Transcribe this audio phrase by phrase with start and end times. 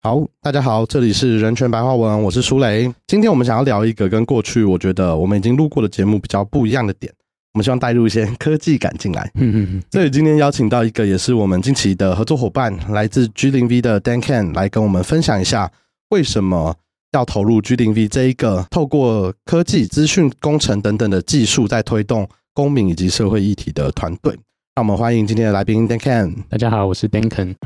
[0.00, 2.88] 好，大家好，这里是人权白话文，我是舒雷。
[3.08, 7.12] 今天我们想要聊一个跟过去我觉得我们已经录过的节目比较不一样的点，
[7.54, 9.28] 我们希望带入一些科技感进来。
[9.34, 15.68] 嗯 嗯所以今天邀请到一个也是我们近期的合作伙伴，来自 G 零 V 的 Dan Can 来跟我们分享一下
[16.10, 16.76] 为什么
[17.10, 24.32] 要投入 G 零 V 这一个透过科技、资讯工程等等的技术，在推动公民以及社会议题的团队。
[24.76, 26.36] 让我们欢迎今天的来宾 Dan Can。
[26.48, 27.56] 大家好，我是 Duncan。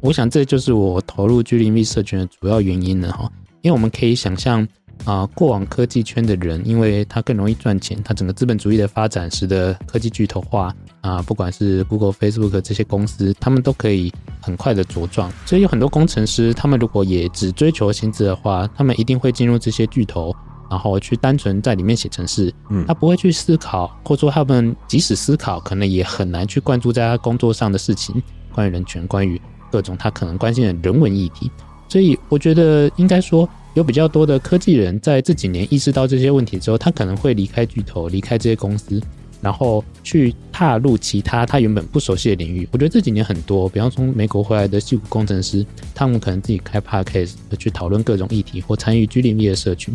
[0.00, 3.30] 我想这就是我投入 G 零 V 社群的主要原因了哈，
[3.62, 4.66] 因为我们可以想象
[5.04, 15.32] 啊、过往科技圈的人，因为他更容易赚钱，他整个资本主义的发展使得科技巨头化啊、不管是 Google、Facebook 这些公司，他们都可以很快的茁壮。
[15.46, 20.34] 所以有很多工程师，他们如果也只追求薪资的话，他们一定会进入这些巨头，
[20.68, 28.20] 然后去单纯在里面写程式，嗯他不会去思考，或者说他们即使思考，可能也很难去关注在他工作上的事情，
[28.52, 31.50] 关于人权，关于各种他可能关心的人文议题。
[31.88, 39.00] 所以我觉得应该说，有比较多的科技人在这几年意识到这些问题之后，他可能会离开巨头，离开这些公司，
[39.40, 42.68] 然后去踏入其他他原本不熟悉的领域。
[42.72, 49.94] 我觉得这几年很多，比方从美国回来的硅谷工程师，他们可能自己开 podcast 去讨论各种议题，或参与 G 零 V 的社群。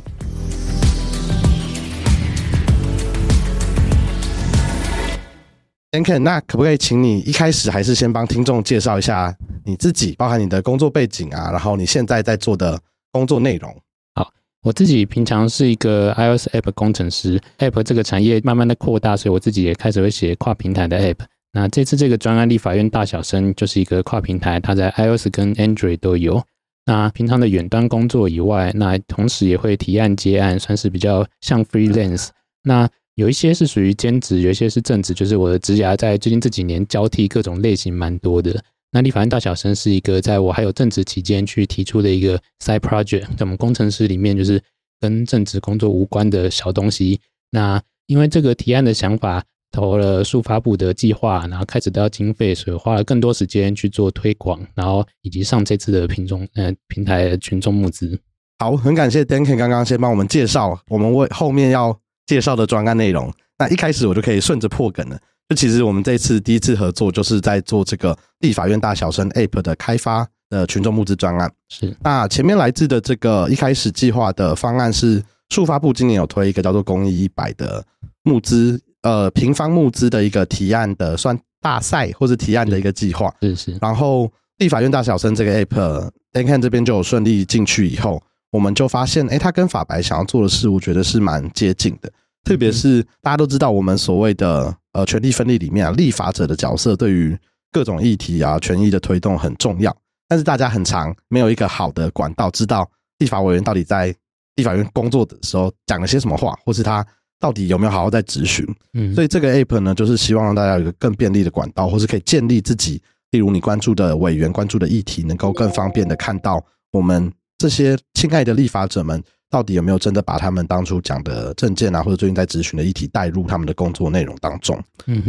[5.92, 12.80] Denken，那可不可以请你一开始还是先帮听众介绍一下你自己，包含你的工作背景啊，然后你现在在做的
[13.12, 13.74] 工作内容？
[14.16, 14.30] 好
[14.62, 21.26] 我自己平常是一个 iOS App 工程师，App 这个产业慢慢的扩大，所以我自己也开始会写跨平台的 App。
[21.52, 26.44] 那这次这个专案立法院大小生就是一个跨平台，它在 iOS 跟 Android 都有。
[26.86, 32.30] 那平常的远端工作以外，那同时也会提案接案，算是比较像 freelance。
[32.64, 38.62] 那有一些是属于兼职，有一些是正职，就是我的职涯在最近这几年交替各种类型蛮多的。
[38.94, 44.62] 那立法院大小声是一个在我还有正职期间去提出的一个 side project，在我们工程师里面就是
[45.02, 47.20] 跟正职工作无关的小东西。
[47.50, 58.20] 那因为这个提案的想法投了速发布的计划，然后开始都要经费，所以花了更多时间去做推广，然后以及上这次的品众呃平台群众募资。
[58.60, 63.34] 好，很感谢 Dan Can 刚刚先帮我们介绍我们为后面要介绍的专案内容。
[63.58, 65.20] 那一开始我就可以顺着破梗了。
[65.54, 71.52] 就其实我们这次第一次合作，就是在做这个立法院大小生 App 的开发的群众募资专案。
[71.70, 77.86] 是那前面来自的这个一开始计划的方案是，数发部今年有推一个叫做“公益一百”的
[78.24, 83.32] 募资，呃，平方募资的一个提案的算大赛或是提案的一个计划。
[83.42, 88.20] 是是，然后立法院大小生这个 App d a n k a n 这边就有顺利进去以后，
[88.50, 92.12] 我们就发现，哎，他跟法白想要做的事，我觉得是蛮接近的。
[92.44, 97.38] 特别是大家都知道，我们所谓的呃权力分立里面啊，立法者的角色对于
[97.72, 99.96] 各种议题啊权益的推动很重要，
[100.28, 102.90] 但是大家很常没有一个好的管道，知道
[103.20, 104.14] 立法委员到底在
[104.56, 107.06] 立法院工作的时候讲了些什么话，或是他
[107.40, 108.66] 到底有没有好好在质询。
[108.94, 124.76] 嗯，所以这个 app 呢，就是希望让大家有一个更便利的管道，或是可以建立自己，例如你关注的委员关注的议题，能够更方便的看到我们这些亲爱的立法者们到底有没有真的把他们当初讲的证件啊，或者最近在咨询的议题带入他们的工作内容当中。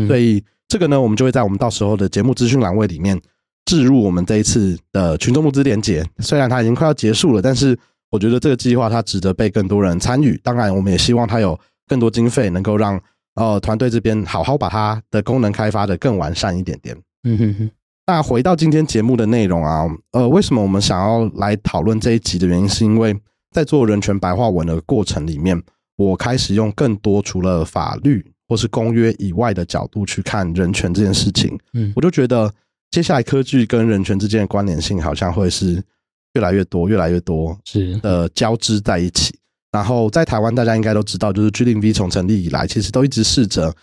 [0.09, 3.21] 所以这个呢，我们就会在我们到时候的节目资讯栏位里面
[3.67, 6.03] 置入我们这一次的群众募资连结。
[6.21, 7.79] 虽然它已经快要结束了，但是
[8.11, 10.41] 我觉得这个计划它值得被更多人参与。
[10.43, 12.99] 当然，我们也希望它有更多经费，能够让
[13.35, 16.97] 呃团队这边好好把它的功能开发的更完善一点点。
[17.25, 17.71] 嗯哼哼，
[18.07, 23.15] 那回到今天节目的内容啊，呃，为什么我们想要来讨论这一集的原因，是因为
[23.55, 25.59] 在做人权白话文的过程里面，
[25.97, 31.57] 我开始用更多除了法律或是公约以外的角度去看人权这件事情。
[31.73, 32.53] 嗯我就觉得
[32.91, 35.83] 接下来科技跟人权之间的关联性好像会是
[36.35, 39.39] 越来越多、越来越多是，的交织在一起。
[39.71, 43.75] 然后在台湾，大家应该都知道，就是 G 零 V 从成立以来，其实都一直试着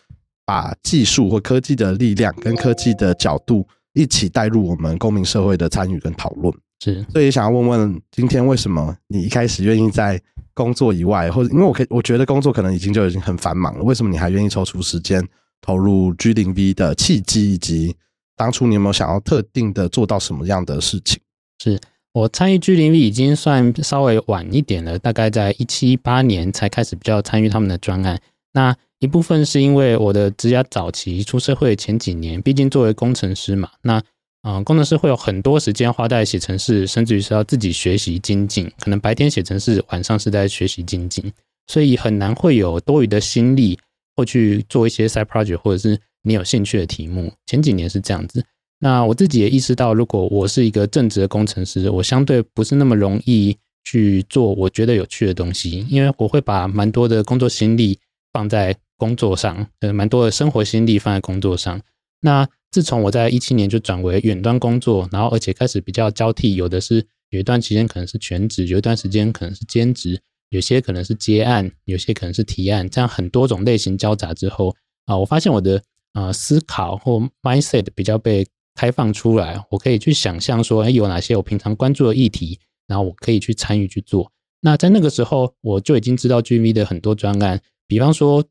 [0.45, 6.53] 把技术或科技的力量跟科技的角度一起带入我们公民社会的参与跟讨论。
[6.83, 10.19] 是，所以想要问问，今天为什么你一开始愿意在
[10.55, 15.23] 工作以外，或者因为我可以我觉得工作可能已经就已经很繁忙了，为什么你还愿意抽出时间
[15.61, 17.95] 投入 G 零 V 的契机，以及
[18.35, 21.19] 当初你有没有想要特定的做到什么样的事情？
[21.63, 21.79] 是
[22.13, 28.19] 我参与 G 零 V 已经算稍微晚一点了，大概在一七一八年才开始比较参与他们的专案。
[28.53, 34.01] 那一部分是因为我的职涯早期出社会前几年，毕竟作为工程师嘛，那
[34.43, 41.31] 嗯、呃工程师会有很多时间花在写程式，甚至于是要自己学习精进，可能白天写程式，晚上是在学习精进，
[41.67, 43.77] 所以很难会有多余的心力
[44.15, 47.31] 或去做一些 side project 或者是你有兴趣的题目。
[47.45, 48.43] 前几年是这样子，
[48.79, 57.99] 那我自己也意识到，如果我是一个正职的工程师，我相对不是那么容易去做我觉得有趣的东西，因为我会把蛮多的工作心力
[58.33, 61.79] 放在工作上，呃，蛮多的生活心力放在工作上。
[62.21, 74.73] 那自从我在一七年就转为远端工作，然后而且开始比较交替，有的是有一段时间可能是全职，有一段时间可能是兼职，有些可能是接案，有些可能是提案，这样很多种类型交杂之后
[75.05, 75.83] 啊，我发现我的
[76.13, 78.45] 呃思考或 mindset 比较被。
[78.73, 82.57] 开放出来，我可以去想象说，哎，有哪些我平常关注的议题，
[82.87, 84.31] 然后我可以去参与去做。
[84.61, 88.41] 那在那个时候，我就已经知道 GV 的很多专案，比方说，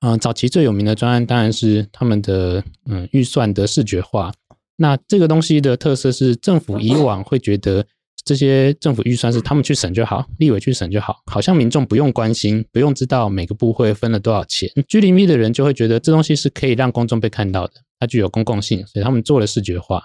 [0.00, 4.32] 嗯，早期最有名的专案当然是他们的嗯预算的视觉化。
[4.76, 7.84] 那这个东西的特色是，政府以往会觉得
[8.24, 14.70] 这些政府预算是他们去审就好，立委去审就好，好像民众不用关心，不用知道每个部会分了多少钱。
[14.86, 17.72] G 零 V 的人就会觉得这东西是可以让公众被看到的。
[17.98, 20.04] 它具有公共性，所以他们做了视觉化。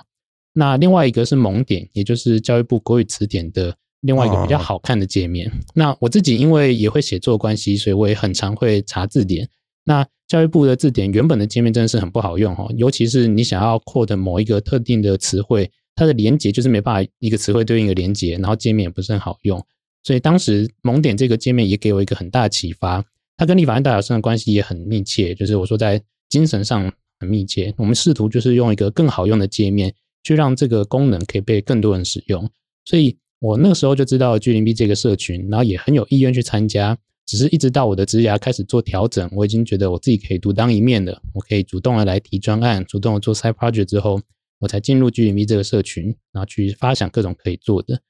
[0.54, 5.52] 那另外一个是蒙点，也就是教育部国语词典的另外一个比较好看的界面。
[5.76, 9.48] 那我自己因为也会写作关系，所以我也很常会查字典。
[9.84, 19.64] 那教育部的字典原本的界面真的是很不好用哈，尤其是你想要扩的某一个特定的词汇，它的连接就是没办法一个词汇对应一个连接，然后界面也不是很好用。
[20.04, 23.04] 所以当时蒙点这个界面也给我一个很大的启发。
[23.38, 26.92] 它跟立法院大小生的关系也很密切，就是我说在精神上。
[27.20, 29.94] 很密切，我们试图就是用一个更好用的界面，
[30.24, 32.50] 去让这个功能可以被更多人使用。
[32.84, 36.98] 所以我那个时候就知道 G 零 B 这个社群，然后也很有意愿去参加。
[37.26, 44.22] 只是一直到我的职涯开始做调整，我已经觉得我自己可以独当一面的，我可以主动的来提专案，主动的做 side project 之后，
[44.60, 48.02] 我才进入 G 零 B 这个社群，然后去发想各种可以做的。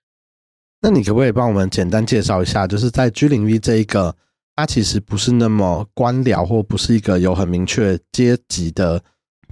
[0.82, 4.16] 那你可不可以帮我们简单介绍一下，就是在 G 零 V 这一个？
[4.56, 9.04] 它其实不是那么官僚，或不是一个有很明确阶级的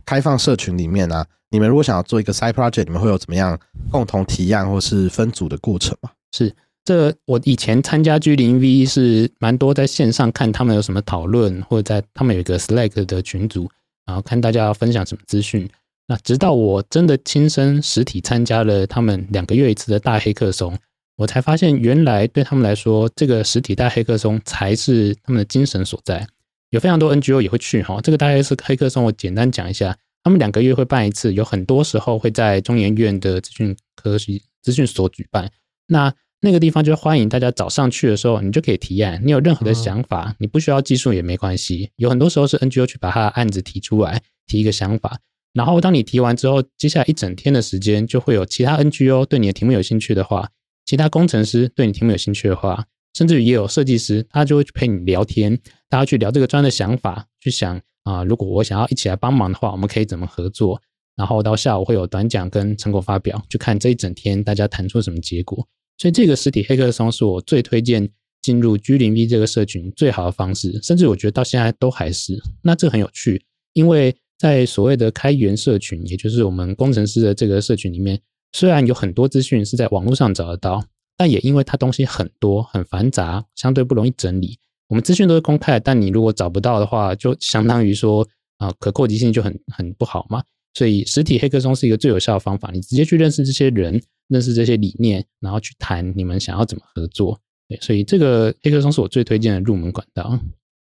[0.06, 1.26] 开放社群里面啊。
[1.50, 3.60] 你们如果想要做一个 side project，你们会有怎么样
[3.90, 6.12] 共同提案或是分组的过程吗？
[6.34, 13.70] 是，这我以前参加 G 零 V 是蛮多在线上看他们有什么讨论，或者在他们有一个 Slack 的群组，
[14.06, 15.70] 然后看大家分享什么资讯。
[16.08, 20.78] 那直到我真的亲身实体参加了他们两个月一次的大黑客松。
[21.18, 26.26] 我才发现，原来对他们来说，这个实体大黑客松才是他们的精神所在。
[26.72, 28.02] 有非常多 NGO 也会去哈。
[28.02, 29.96] 这个大概是黑客松，我简单讲一下。
[30.24, 35.50] 他们两个月会办一次，有很多时候会在中研院的资讯科学资讯所举办。
[35.88, 39.22] 那那个地方就欢迎大家早上去的时候，你就可以提案。
[39.24, 41.92] 你有任何的想法，你不需要技术也没关系。
[41.98, 45.20] 有很多时候是 NGO 去把他的案子提出来，提一个想法。
[45.54, 50.50] 然后当你提完之后，接下来一整天的时间就会有其他 NGO 对你的题目有兴趣的话。
[50.84, 60.82] 其他工程师对你题目有兴趣的话，甚至于也有设计师，他就会去陪你聊天，大家去聊这个专的想法，去想啊，如果我想要一起来帮忙的话，我们可以怎么合作？
[61.16, 65.68] 然后到下午会有短讲跟成果发表，就看这一整天大家谈出什么结果。
[65.98, 68.10] 所以这个实体黑客松是我最推荐
[68.42, 72.42] 进入 G 零 V 这个社群最好的方式，甚至我觉得到现在都还是。
[72.64, 73.44] 那这很有趣，
[73.74, 78.20] 因为在所谓的开源社群，也就是我们工程师的这个社群里面。
[78.54, 80.84] 虽然有很多资讯是在网络上找得到，
[81.16, 84.58] 但也因为它东西很多、很繁杂，相对不容易整理。
[84.90, 88.28] 我们资讯都是公开，但你如果找不到的话，就相当于说
[88.58, 90.44] 啊，可扩及性就很很不好嘛。
[90.74, 94.02] 所以实体黑客松是一个最有效的方法，你直接去认识这些人，
[94.32, 97.40] 认识这些理念，然后去谈你们想要怎么合作。
[97.68, 100.40] 对，所以这个黑客松是我最推荐的入门管道。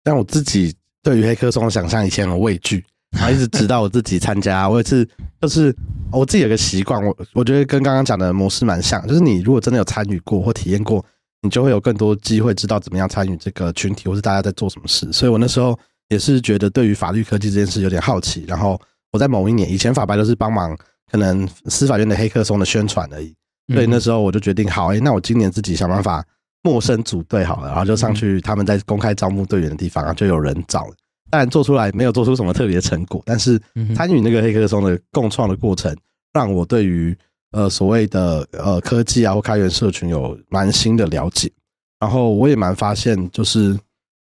[0.03, 0.73] 但我自己
[1.03, 2.83] 对于黑客松的想象以前很畏惧。
[3.11, 5.07] 然后一直直到我自己参加，我也是，
[5.39, 5.71] 就是
[6.11, 11.05] 我自己有个习惯，我我觉得跟刚刚讲的模式蛮像，就是你如果真的有参与过或体验过，
[11.43, 15.13] 你就会有更多机会知道怎么样参与这个群体，或是大家在做什么事。
[15.13, 15.77] 所以我那时候
[16.09, 18.45] 也是觉得对于法律科技这件事有点好奇。
[18.47, 18.81] 然后
[19.11, 20.75] 我在某一年，以前法白都是帮忙
[21.13, 23.31] 可能司法院的黑客松的宣传而已，
[23.71, 26.25] 所以那时候我就决定，好，哎，那我今年自己想办法
[26.63, 30.95] 陌生组队好了，然后就上去他们在公开招募队员的地方，然后就有人找了。
[31.29, 33.61] 但做出来没有做出什么特别成果，但是
[33.95, 35.95] 参与那个黑客松的共创的过程，
[36.33, 37.15] 让我对于
[37.51, 41.51] 呃所谓的呃科技啊或开源社群有蛮新的了解。
[41.99, 43.77] 然后我也蛮发现，就是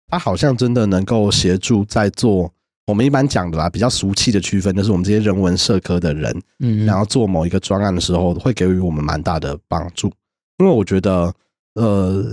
[0.09, 2.51] 它好像真的能够协助在做
[2.89, 10.11] 我们一般讲的啦，比较俗气的区分，就是我们这些人文社科的人，嗯，然后做某一个专案的时候，会给予我们蛮大的帮助。
[10.59, 11.33] 因为我觉得，
[11.75, 12.25] 呃，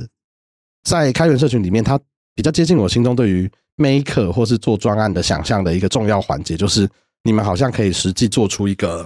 [0.83, 1.99] 在开源社群里面，它
[2.33, 3.51] 比较接近我心中对于。
[3.77, 6.89] Maker 或是做专案的想象的一个重要环节，就是
[7.23, 9.05] 你们好像可以实际做出一个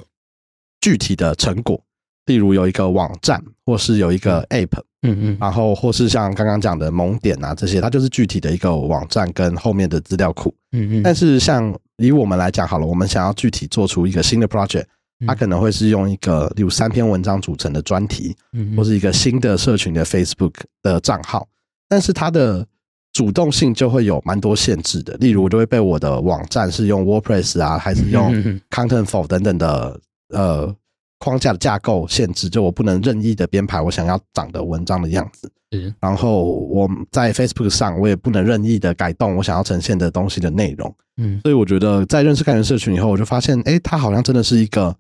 [0.79, 1.83] 具体的成果，
[2.29, 11.03] 例如有一个网站，或是有一个 App，嗯嗯，然后或是像刚刚讲的萌点啊这些，它就是具体的一个网站跟后面的资料库，嗯嗯。
[11.03, 14.85] 但是像以我们来讲好了，我们想要具体做出一个新的 project，
[15.25, 21.47] 它可能会是用一个例如三篇文章组成的专题，嗯或是一个新的社群的 Facebook 的账号，
[21.87, 22.63] 但是它的
[23.11, 25.15] 主动性就会有蛮多限制的。
[25.15, 28.31] 例如，我就会被我的网站是用 WordPress 啊，还是用
[28.69, 30.75] Contentful 等等的呃
[31.19, 35.51] 框架的架构限制，就我不能任意的编排我想要长的文章的样子。
[35.71, 40.91] 嗯然后我在 Facebook 上，我也不能任意的改动我想要呈现的东西的内容。
[41.17, 44.95] 嗯所以我觉得在认识开源社群以后，我就发现，哎，它好像真的是一个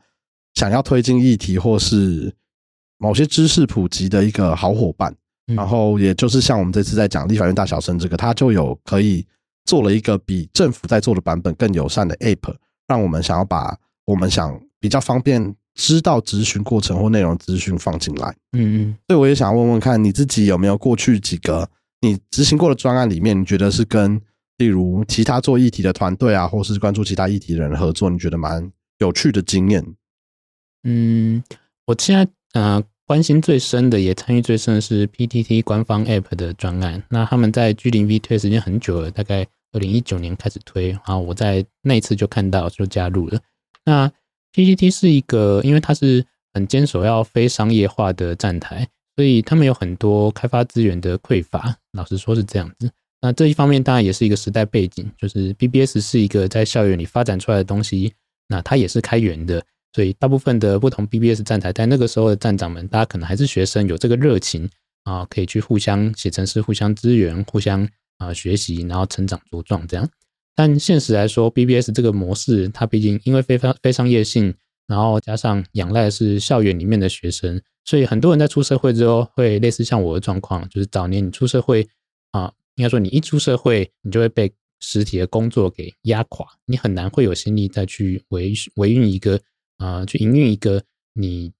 [0.53, 2.31] 想要推进议题或是
[2.99, 5.11] 某些知识普及的一个好伙伴。
[5.47, 9.25] 嗯然后也就是像我们这次在讲立法院大小生这个，它就有可以
[9.65, 12.53] 做了一个比政府在做的版本更友善的 App，
[12.87, 18.27] 让我们想要把我们想比较方便知道咨询过程或内容资讯放进来。
[18.51, 21.65] 嗯嗯所以我也想问问看，你自己有没有过去几个
[22.01, 24.21] 你执行过的专案里面，你觉得是跟
[24.57, 29.81] 例如其他做议题的团队啊，或是关注其他议题的人合作，你觉得蛮有趣的经验？
[30.83, 31.41] 嗯，
[31.85, 32.27] 我现在
[32.59, 37.01] 呃关心最深的，也参与最深的是 PTT 官方 App 的专案。
[37.09, 43.39] 那他们在 G 零 V 推时间很久了，大概二零一九年开始推，然后我在那一次就看到就加入了。
[43.85, 44.11] 那
[44.53, 51.75] PTT 是一个，因为它是很坚守要非商业化的站台，所以他们有很多开发资源的匮乏。
[51.93, 52.89] 老实说是这样子。
[53.21, 58.13] 那这一方面当然也是一个时代背景，就是 BBS 是一个在校园里发展出来的东西，
[58.47, 59.61] 那它也是开源的。
[59.91, 64.69] 所以大部分的不同 BBS 站台，在那个时候的站长们，大家可能还是学生，有这个热情
[65.03, 67.85] 啊，可以去互相写程式、互相支援、互相
[68.19, 70.09] 啊学习，然后成长茁壮这样。
[70.59, 74.53] 但现实来说，BBS 这个模式，它毕竟因为非商非商业性，
[74.87, 81.87] 然后加上仰赖是校园里面的学生，所以很多人在出社会之后，会类似像我的状况，就是早年你出社会
[82.31, 84.51] 啊，应该说你一出社会，你就会被
[84.81, 89.39] 实体的工作给压垮，你很难会有心力再去维维运一个。
[89.77, 91.53] 啊、去营运一个你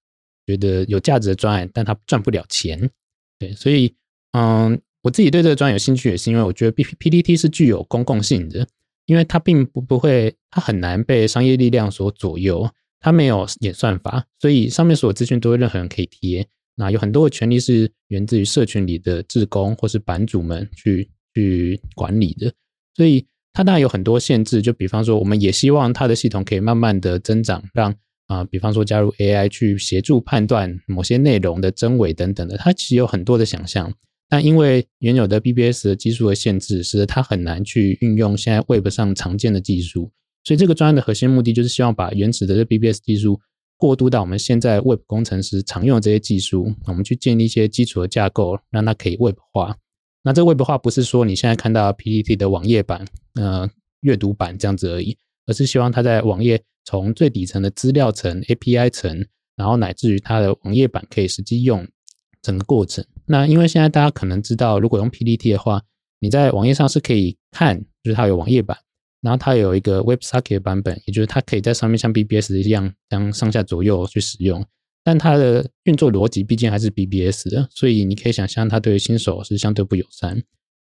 [0.46, 2.90] 觉得有价值的专案，但它赚不了钱，
[3.38, 3.94] 对，所以
[4.32, 8.68] 嗯，我自己对这个专案有兴趣，也是因为我觉得 P P T T 是具有公共性的，
[9.10, 16.46] 因为它并不不会，它很难被商业力量所左右，它没有演算法，所以上面所有资讯都会任何人可以贴。
[16.76, 22.52] 那有很多的权利是源自于社群里的志工或是版主们去去管理的，
[22.94, 24.62] 所以它当然有很多限制。
[24.62, 27.92] 就比方说，我们也希望它的系统可以慢慢的增长，让
[28.26, 33.92] 啊、比方说加入 AI 去协助判断某些内容的真伪等等的，它其实有很多的想象。
[34.30, 40.10] 但因为原有的 BBS 的技术的限制，使得它很难去运用现在 Web 上常见的技术。
[40.44, 43.38] 所以这个专案的核心目的就是希望把原始的这 BBS 技术
[43.76, 49.76] 过渡到我们现在 Web 工程师常用的这些技术，我们去建立一些基础的架构，让它可以 Web 化。
[50.22, 53.68] 那这个 Web 化不是说你现在看到 PPT 的网页版、呃
[54.02, 61.86] 阅读版这样子而已，而是希望它在网页从最底层的资料层、API 层，然后乃至于它的网页版可以实际用
[62.40, 63.04] 整个过程。
[63.30, 65.80] 那因为现在大家可能知道，如果用 PPT 的话，
[66.18, 68.76] 你在网页上是可以看，就是它有网页版，
[69.20, 74.66] 然后它有一个 WebSocket 版本，也就是它可以在上面像 BBS 一样，这样上下左右去使用。
[75.04, 80.42] 但它的运作逻辑毕竟还是 BBS 的，所以你可以想象它对于新手是相对不友善。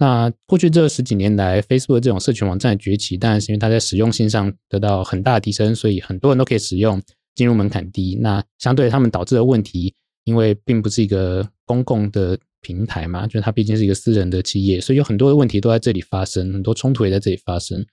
[0.00, 7.00] 那过去这十几年来，Facebook 这种社群网站崛起，当然是因为它在实用性上得到很大的提升，所以很多人都可以使用，
[7.36, 8.18] 进入门槛低。
[8.20, 17.84] 那相对他们导致的问题，因为并不是一个公共的平台嘛，就是它毕竟是一个私人的企业，所以有很多的问题都在这里发生，很多冲突也在这里发生。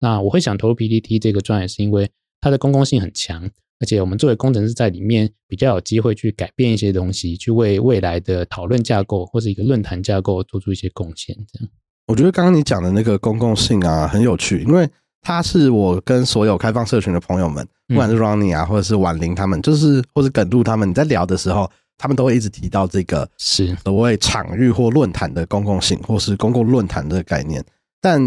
[0.00, 2.10] 那我会想投入 PPT 这个专业，是因为
[2.40, 3.42] 它的公共性很强，
[3.80, 11.36] 而且我们作为工程师在里面比较有机会去改变一些东西，去为未来的讨论架构或是一个论坛架构做出一些贡献。
[11.52, 11.68] 这样，
[12.06, 14.88] 我觉得刚刚你讲的那个公共性啊，很有趣，因为
[15.20, 21.70] 它是我跟所有开放社群的朋友们，不管是 Ronnie 啊，或者是婉玲他们，就是或者耿路他们，你在聊的时候，
[22.00, 27.62] 他们都会一直提到这个是所谓场域或论坛的公共性，或是公共论坛的概念。
[28.00, 28.18] 但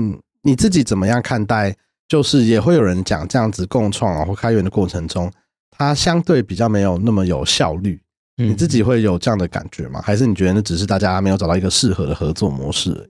[0.44, 1.76] 你自己怎么样看待？
[2.08, 5.32] 就是也会有人讲这样子共创啊或开源的过程中，
[5.72, 8.00] 它相对比较没有那么有效率。
[8.38, 10.00] 嗯你自己会有这样的感觉吗？
[10.04, 13.10] 还是你觉得那只是大家没有找到一个适合的合作模式？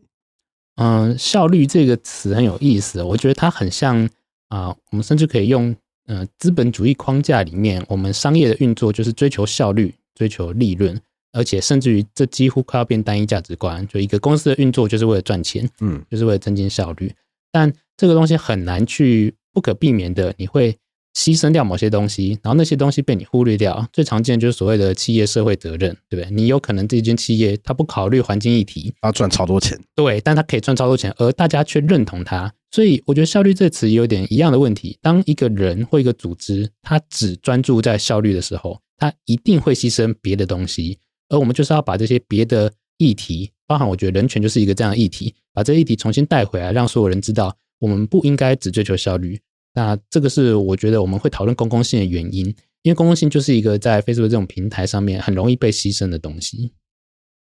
[0.75, 4.07] 嗯，效率这个词很有意思，我觉得它很像
[4.49, 5.75] 啊、我们甚至可以用
[6.07, 10.99] 呃资本主义框架里面，我们商业的运作就是追求效率、追求利润，
[11.31, 17.13] 而且甚至于这几乎快要变单一价值观，就一个公司的运作就是为了赚钱，嗯就是为了增进效率。
[17.51, 20.75] 但这个东西很难去不可避免的，你会
[21.15, 23.87] 牺牲掉某些东西，然后那些东西被你忽略掉。
[23.93, 26.27] 最常见就是所谓的企业社会责任，对不对？
[26.31, 32.51] 你有可能这间企业它不考虑环境议题，要赚超多钱，对，但它可以赚超多钱，而大家却认同它。
[32.71, 34.97] 所以我觉得效率这词有点一样的问题。
[34.99, 40.99] 当一个人或一个组织，他只专注在效率的时候，它一定会牺牲别的东西。
[41.29, 49.39] 而我们就是要把这些别的议题，包含我觉得人权就是一个这样的议题，把这议题重新带回来，让所有人知道，我们不应该只追求效率。
[49.73, 52.45] 那这个是我觉得我们会讨论公共性的原因，
[52.83, 56.73] 因为公共性就是一个在 Facebook 这种平台上面很容易被牺牲的东西。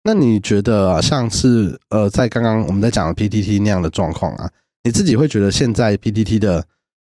[0.04, 4.50] 那你觉得像是呃，在刚刚我们在讲的 PTT 那样的状况啊？
[4.84, 6.66] 你自己会觉得现在 PTT 的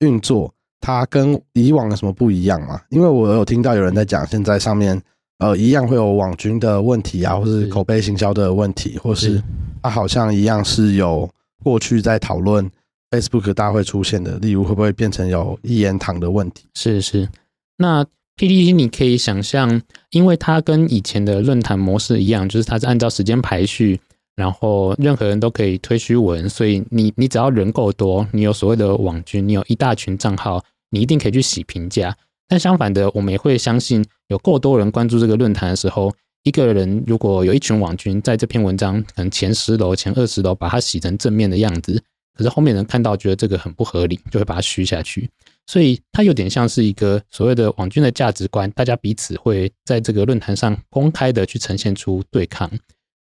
[0.00, 2.80] 运作，它跟以往有什么不一样吗？
[2.88, 5.00] 因为我有听到有人在讲，现在上面
[5.38, 9.42] 呃一样会有网军的问题啊，或是口碑行销的问题，或是
[9.82, 11.28] 它好像一样是有
[11.62, 12.68] 过去在讨论
[13.10, 16.66] Facebook 大会出现的，例如会不会变成有一言堂的问题？
[16.74, 17.28] 是是，
[17.76, 18.04] 那
[18.36, 24.00] PTT 你可以想象，因为它跟以前的论坛模式一样，就是它是按照时间排序。
[24.40, 32.16] 然后任何人都可以推虚文，所以你你只要人够多，你有所谓的网军，你有一大群账号，你一定可以去洗评价。
[32.48, 36.10] 但相反的，我们也会相信，有够多人关注这个论坛的时候，
[36.42, 42.02] 一个人如果有一群网军在这篇文章可能前十楼、前二十楼把它洗成正面的样子，
[42.34, 45.28] 可是后面人看到觉得这个很不合理，就会把它虚下去。
[45.66, 52.70] 所以它有点像是一个所谓的网军的价值观，大家彼此会在这个论坛上公开的去呈现出对抗。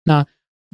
[0.03, 0.23] 那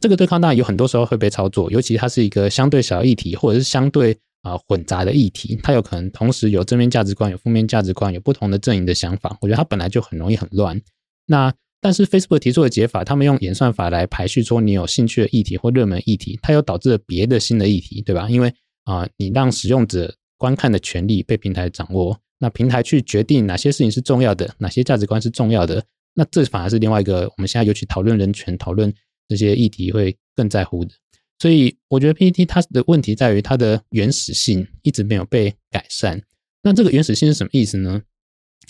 [0.02, 9.38] 这个对抗当然有很多时候会被操作，尤其它是一个相对小议题，或者是相对啊混杂的议题，它有可能同时有正面价值观、有负面价值观、有不同的阵营的想法。
[9.42, 10.82] 我觉得它本来就很容易很乱。
[11.28, 18.28] 那但是 Facebook 提出的解法，他们用演算法来排序说你有兴趣的议题或热门议题，它又导致了别的新的议题，对吧？
[18.28, 18.52] 因为
[18.86, 25.84] 啊，你让使用者观看的权利被平台掌握，那平台去决定哪些事情是重要的，哪些价值观是重要的，
[26.16, 28.92] 那这反而是另外一个我们现在尤其讨论人权讨论。
[29.32, 30.92] 这些议题会更在乎的，
[31.40, 36.22] 所以我觉得 PPT 它的问题在于它的原始性一直没有被改善。
[36.62, 38.02] 那这个原始性是什么意思呢？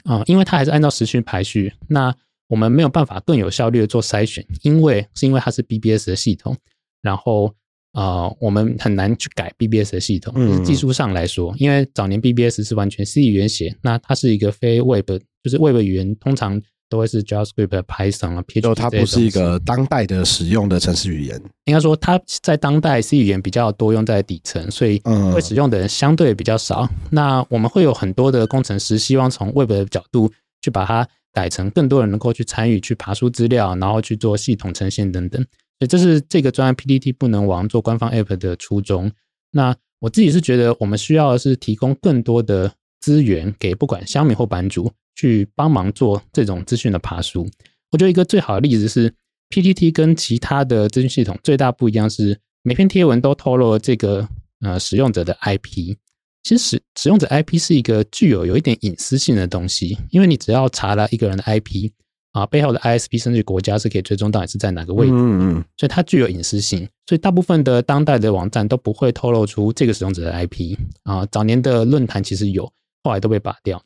[0.04, 2.16] 啊，因为它还是按照时序排序，那
[2.48, 6.56] 我们没有办法更有效率的做筛选，因为是因为它是 BBS 的系统，
[7.02, 7.52] 然后
[7.94, 10.32] 啊，我们很难去改 BBS 的系统。
[10.38, 15.10] 嗯，技术上来说，因为早年 BBS 是完全 C 语言写，那它是一个非 Web，
[15.42, 16.62] 就是 Web 语言，通常。
[16.92, 21.42] 都会是 JavaScript、Python 啊，PHP 它不是一个当代的使用的程式语言。
[21.64, 25.02] 应该说，它在当代 C 语言比较多用在底层，所以
[25.34, 26.90] 会使用的人相对比较少。
[27.10, 30.30] 那我们会有很多的工程师希望从 Web 的角度
[30.62, 35.42] 去把它改成更多人能够去参与、去爬出资料，然后去做系统呈现等等。
[35.80, 39.10] 所以这是这个专案 PPT 不能往做官方 App 的初衷。
[39.52, 44.92] 那我自己是觉得，我们需要的是提供更多的资源给不管乡民或版主。
[45.16, 47.48] 去帮忙做这种资讯的爬书，
[47.92, 49.14] 我觉得一个最好的例子是
[49.50, 54.28] PTT 跟其他的资讯系统最大不一样是每篇贴文都透露了这个
[54.62, 55.96] 呃使用者的 IP。
[56.44, 61.92] 其实使使用者 IP 是一个具有有一点隐私性的东西，因为你只要查了一个人的 IP
[62.32, 66.80] 啊，背后的 ISP 甚至国家是可以追踪到底是在哪个位置，嗯嗯，所以它具有隐私性。
[67.06, 71.24] 所以大部分的当代的网站都不会透露出这个使用者的 IP 啊。
[71.28, 72.66] 早年的论坛其实有，
[73.04, 73.80] 后来都被拔掉。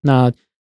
[0.00, 0.32] 那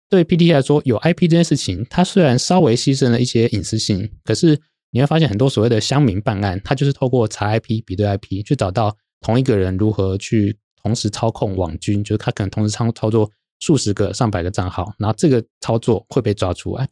[0.09, 4.59] 对 PT 来说，有 IP 这件事情，它虽然稍微牺牲了一些隐私性，可是
[4.91, 16.89] 你会发现很多所谓的乡民办案，它就是透过查 IP、比对 IP，去找到同一个人如何去同时操控网军，就是他可能同时操操作数十个、上百个账号，然后这个操作会被抓出来。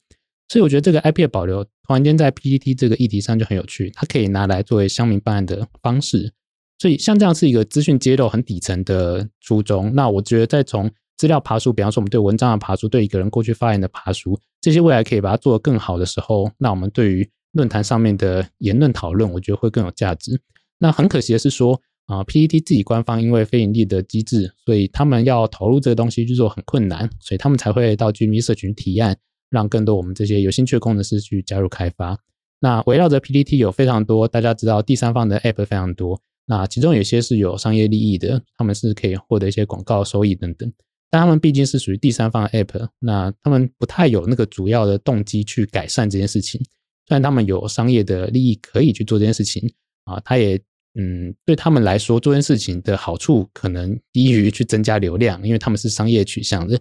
[0.49, 6.33] 所以我觉得这个 IP 的保留，突然间在 PPT 这个议题上就很有趣，它可以拿来作为乡民办案的方式。
[6.79, 9.95] 所以像这样是一个资讯揭露很底层的初衷。
[9.95, 20.41] 那我觉得再从资料爬书，比方说我们对文章的爬书，对一个人过去发言的爬书，这些未来可以把它做得更好的时候，那我们对于论坛上面的言论讨论，我觉得会更有价值。
[20.79, 29.17] 那很可惜的是说，啊，PPT 自己官方因为非盈利的机制，所以他们要投入这个东西去做很困难，所以他们才会到居民社群提案，
[29.51, 32.19] 让更多我们这些有兴趣的工程师去加入开发。
[32.61, 40.71] 那围绕着 PPT 有非常多，大家知道第三方的 App 非常多，那其中有些是有商业利益的，他们是可以获得一些广告收益等等。
[41.15, 46.61] 但他们毕竟是属于第三方的 App，那他们不太有那个主要的动机去改善这件事情。
[47.07, 49.73] 虽然他们有商业的利益可以去做这件事情
[50.07, 50.61] 啊，他也
[50.97, 56.77] 嗯，对他们来说做这件事情的好处可能低于去增加流量，因为他们是商业取向的，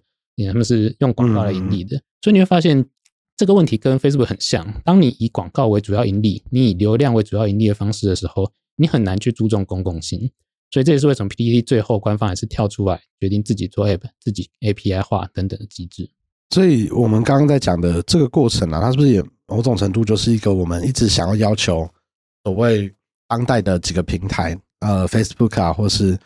[0.48, 2.02] 他们是用广告来盈利的。
[2.24, 2.84] 所以你会发现
[3.38, 4.82] 这个问题跟 Facebook 很像。
[4.84, 10.32] 当你以广告为主要盈利，你以流量为主要盈利的方式的时候，你很难去注重公共性。
[10.74, 16.10] 所以这也是为什么 PTT 最后官方还是跳出来决定自己做 App、自己 API 化等等的机制。
[16.50, 21.88] 所以我们刚刚在讲的这个过程啊，它是不是也某种程度就是一个我们一直想要要求
[22.44, 22.92] 所谓
[23.28, 26.18] 当代的几个平台，呃，Facebook 啊，或是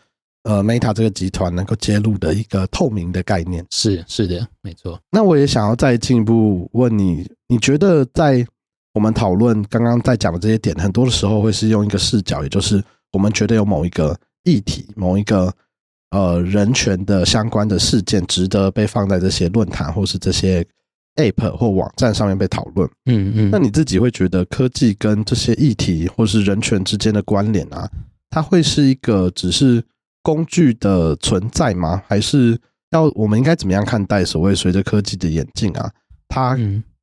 [0.44, 3.66] 呃 Meta 这个集团能够揭露的一个透明的概念？
[3.70, 4.98] 是是的，没错。
[5.12, 8.48] 那我也想要再进一步问你，你觉得在
[8.94, 12.82] 我们讨论刚刚在讲的这些点，很多的时候会是用一个视角，也就是
[13.12, 15.54] 我们觉得有某一个议题、某一个
[16.12, 20.66] 呃人权的相关的事件，值得被放在这些论坛或是这些
[21.18, 22.90] App 或网站上面被讨论。
[23.06, 23.50] 嗯嗯。
[23.52, 27.90] 那你自己会觉得科技跟这些议题或是人权之间的关联啊，
[28.30, 29.84] 它会是一个只是
[30.24, 32.02] 工具的存在吗？
[32.08, 32.58] 还是
[32.92, 35.92] 要我们应该怎么样看待所谓随着科技的演进啊？
[36.30, 36.58] 它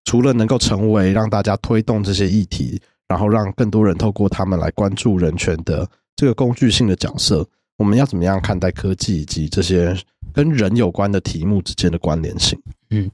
[0.05, 7.47] 除了能够成为让大家推动这些议题，然后让更多人透过他们来关注人权的这个工具性的角色，
[7.77, 9.97] 我们要怎么样看待科技以及这些
[10.33, 12.59] 跟人有关的题目之间的关联性？
[12.91, 13.11] 嗯，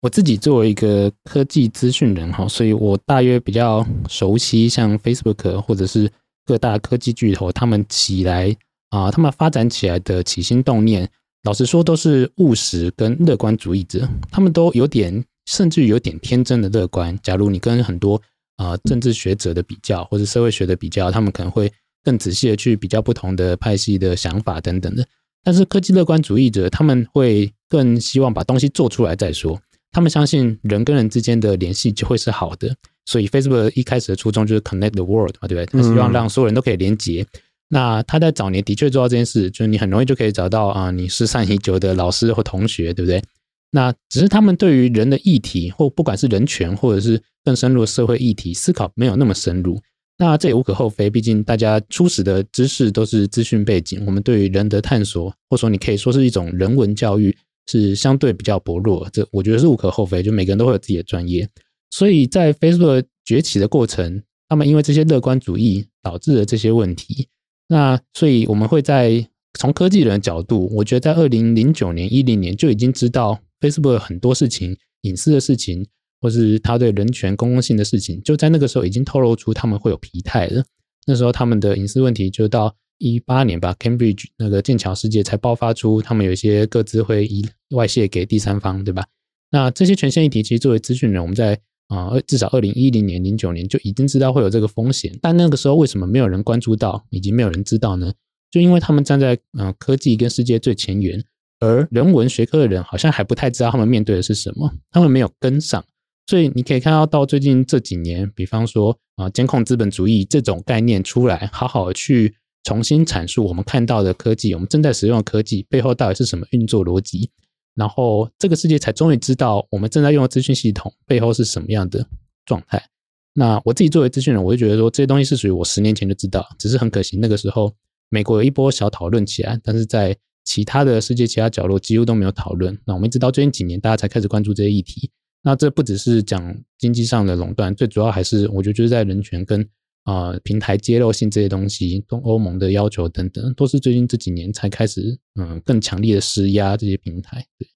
[0.00, 6.10] 我自己作为一个科技资讯人哈，所以我大约比较熟悉像 Facebook 或者是
[6.44, 8.54] 各大科技巨头他们起来
[8.90, 11.08] 啊，他们发展起来的起心动念，
[11.44, 15.24] 老实说都是务实跟乐观主义者，他们都有点。
[15.50, 17.18] 甚至有点天真的乐观。
[17.22, 18.20] 假如你跟很多
[18.56, 21.72] 啊政治学者的比较，或者社会学的比较，他们可能会
[22.08, 25.06] 更仔细的去比较不同的派系的想法等等的。
[25.44, 29.60] 但是科技乐观主义者他们会更希望把东西做出来再说。
[29.92, 32.74] 他们相信人跟人之间的联系就会是好的。
[33.04, 35.66] 所以 Facebook 一开始的初衷就是 connect the world 嘛，对不对？
[35.66, 37.26] 他希望让所有人都可以连接。
[37.68, 43.22] 那他在早年的确做到这件事，就是你很容易就可以找到啊你失散已久的老师或同学，对不对？
[43.70, 49.78] 那只是他们对于人的议题，或不管是人权，或者是更深入的社会议题思考没有那么深入。
[50.18, 57.34] 那这也无可厚非，毕竟大家初始的知识都是资讯背景，我们对于人的探索，或者说你可以说是一种人文教育，
[57.68, 59.08] 是相对比较薄弱。
[59.12, 61.48] 这我觉得是无可厚非，就每个人都会有自己的专业。
[61.90, 67.28] 所以在 Facebook 崛起的过程，他们因为这些乐观主义导致了这些问题。
[67.68, 69.26] 那所以我们会在
[69.58, 73.40] 从科技人的角度，我觉得在二零零九年、一零年就已经知道。
[73.60, 75.84] Facebook 很多事情、隐私的事情，
[76.20, 80.64] 或是他对人权公共性的事情，就在那个时候已经透露出他们会有疲态了。
[81.06, 89.06] 那时候他们的隐私问题，就到一八年吧，Cambridge 那个剑桥事件才爆发出，他们有一些各自会以外泄给第三方，对吧？
[89.50, 98.12] 那这些权限议题，其实作为资讯人，我们在啊至少二零一零年、零九年就已经知道会有这个风险，但那个时候为什么没有人关注到，以及没有人知道呢？
[98.50, 101.22] 就因为他们站在嗯科技跟世界最前沿。
[101.60, 105.84] 而人文学科的人好像还不太知道他们面对的是什么，他们没有跟上，
[106.28, 117.30] 所以你可以看到到最近这几年，比方说啊，监控资本主义这种概念出来，好好的去重新阐述我们看到的科技，我们正在使用的科技背后到底是什么运作逻辑，
[117.74, 122.06] 然后这个世界才终于知道我们正在用的资讯系统背后是什么样的
[122.44, 122.84] 状态。
[123.32, 127.72] 那我自己作为资讯人，我就觉得说这些东西是属于我十年前就知道，只是很可惜那个时候
[128.10, 130.14] 美国有一波小讨论起来，但是在
[130.44, 132.78] 其他的世界其他角落几乎都没有讨论。
[132.84, 135.10] 那我们一直到最近几年，大家才开始关注这些议题。
[135.42, 139.66] 那这不只是讲经济上的垄断，最主要还是我觉得就是在人权跟
[140.04, 147.44] 啊平台揭露性这些东西，跟欧盟的要求等等，都是最近这几年才开始嗯更强烈的施压这些平台。
[147.58, 147.68] 对，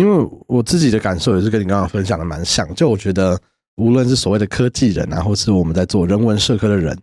[0.00, 2.72] 因为我自己的感受也是跟你刚刚分享的蛮像。
[2.74, 3.38] 就我觉得，
[3.76, 6.96] 无论是所谓的科技人啊，或是我们在做人文社科的人，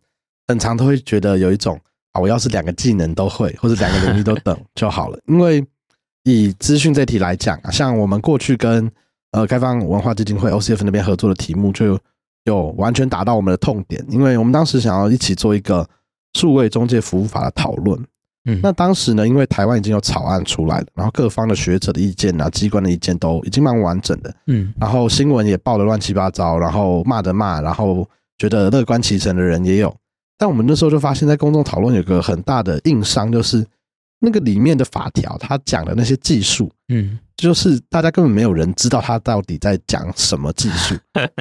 [0.48, 1.80] 很常都会觉得有一种
[2.14, 2.22] 啊。
[2.22, 5.20] 我要是两个技能都会，或者两个能力都等就好了。
[5.28, 5.64] 因为
[6.24, 8.90] 以资讯这题来讲啊，像我们过去跟
[9.32, 12.00] 呃开放文化基金会 OCF 那边合作的题目，就
[12.46, 14.04] 有完全达到我们的痛点。
[14.10, 15.88] 因为我们当时想要一起做一个
[16.34, 18.00] 数位中介服务法的讨论。
[18.50, 24.34] 嗯，那当时呢，因为台湾已经有草案出来了，然后各方的学者的意见啊，机关的意见都已经蛮完整的。
[24.46, 29.94] 嗯，然后新闻也报的乱七八糟，然后骂的骂，然后觉得乐观其成的人也有。
[30.38, 33.66] 但我们那时候就发现，在公众讨论有个很大的硬伤，就是
[34.20, 40.96] 那个里面的法条，他讲的那些技术，嗯，就是大家根本没有人知道他到底在讲什么技术。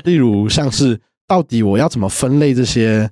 [0.05, 3.11] 例如，像是到底我要怎么分类这些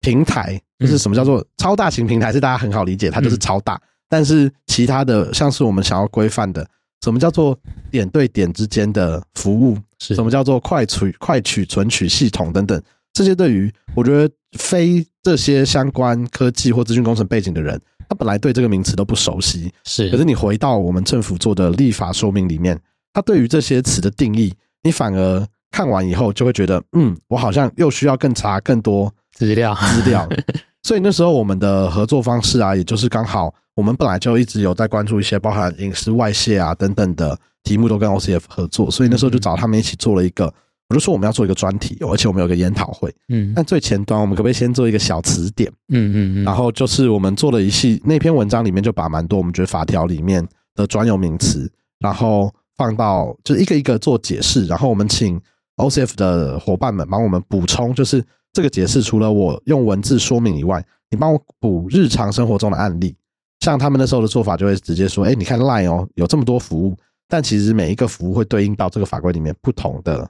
[0.00, 3.80] 平台，就是什么叫做超大型平台，是大家很好理解，它就是超大。
[4.08, 6.66] 但是其他的，像是我们想要规范的，
[7.02, 7.58] 什么叫做
[7.90, 12.80] 点对点之间的服务，什么叫做快取快取存取系统等等。
[13.12, 19.72] 这些对于我觉得非这些相关科技或资讯工程背景的人，他本来对这个名词都不熟悉。
[19.84, 22.80] 是，可是你回到我们政府做的立法说明里面，
[23.12, 30.26] 他对于这些词的定义，你反而看完以后就会觉得，嗯，我好像又需要更查更多资料资料。
[30.82, 40.52] 所以那时候我们的合作方式啊，也就是刚好我们本来就一直有在关注一些包含隐私外泄啊等等的题目，都跟 OCF 合作，所以那时候就找他们一起做了一个，
[40.88, 43.14] 我就说我们要做一个专题，而且我们有个研讨会。
[43.28, 45.70] 嗯但最前端，我们可不可以先做一个小词典？
[45.88, 55.38] 嗯嗯嗯，然后就是我们做了一系那篇文章里面就把蛮多我们觉得法条里面的专有名词，然后放到就是一个一个做解释，然后我们请
[55.76, 63.14] OCF 的伙伴们帮我们补充，就是这个解释除了我用文字说明以外，你帮我补日常生活中的案例。
[63.60, 66.96] 像他们那时候的做法就会直接说，哎，你看 Line 哦，有这么多服务，
[67.28, 70.28] 但其实每一个服务会对应到这个法规里面不同的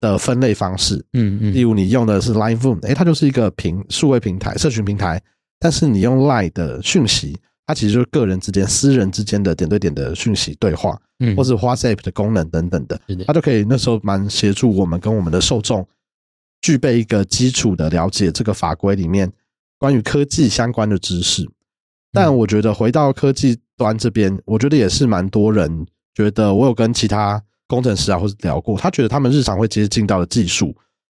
[0.00, 0.96] 的分类方式。
[1.12, 5.22] 嗯嗯例如你用的是 Line Phone，哎，它就是一个平数位平台、社群平台，
[5.58, 15.86] 但是你用 Line 的讯息，它其实就是个人之间、私人之间的点对点的讯息对话，嗯，或是 WhatsApp 的功能等等的它就可以那时候蛮协助我们跟我们的受众
[16.62, 19.30] 具备一个基础的了解这个法规里面
[19.78, 21.48] 关于科技相关的知识。
[22.12, 30.74] 但我觉得回到科技端这边，我觉得也是蛮多人觉得，我有跟其他工程师啊或者聊过，他觉得他们日常会接近到的技术，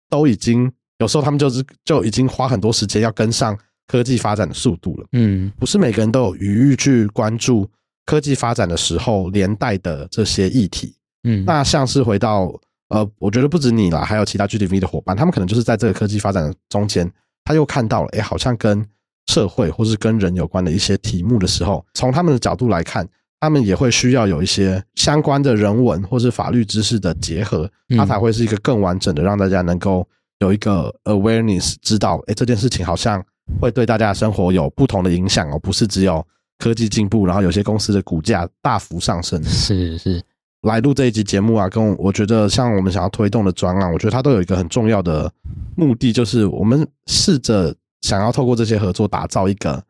[0.09, 5.07] 都已经有时候他们就是就已经花很多时间要跟上科技发展的速度了。
[5.13, 7.69] 嗯不是每个人都有余裕去关注
[8.07, 10.95] 科技发展的时候连带的这些议题。
[11.25, 12.55] 嗯，那像是回到
[12.89, 17.11] 呃，我觉得不止你啦，还有其他 GTV 的伙伴，他们可能就是在这个科技发展的中间，
[17.45, 18.87] 他又看到了，哎，好像跟
[19.27, 23.09] 社会或是跟人有关的一些题目的时候，从他们的角度来看，
[23.45, 27.99] 他们也会需要有一些相关的人文或是法律知识的结合，嗯。
[27.99, 30.07] 它才会是一个更完整的，让大家能够
[30.41, 33.23] 有一个 awareness，知道，哎，这件事情好像
[33.61, 36.27] 会对大家的生活有不同的影响哦，不是只有
[36.59, 40.23] 科技进步，然后有些公司的股价大幅上升，是是，
[40.63, 45.31] 来录这一集节目啊，跟我我觉得像我们想要推动的专案，我觉得它都有一个很重要的
[45.77, 49.83] 目的，就是我们试着想要透过这些合作，打造一个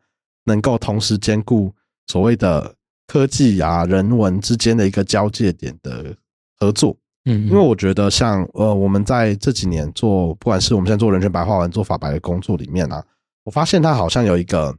[0.45, 1.73] 能够同时兼顾
[2.07, 2.73] 所谓的
[3.07, 6.15] 科技啊、人文之间的一个交界点的
[6.59, 6.95] 合作。
[7.25, 13.03] 嗯，因为我觉得像呃，我们在这几年做，不管是我们现在做人权白话文、做法白的工作里面啊，
[13.43, 14.75] 我发现它好像有一个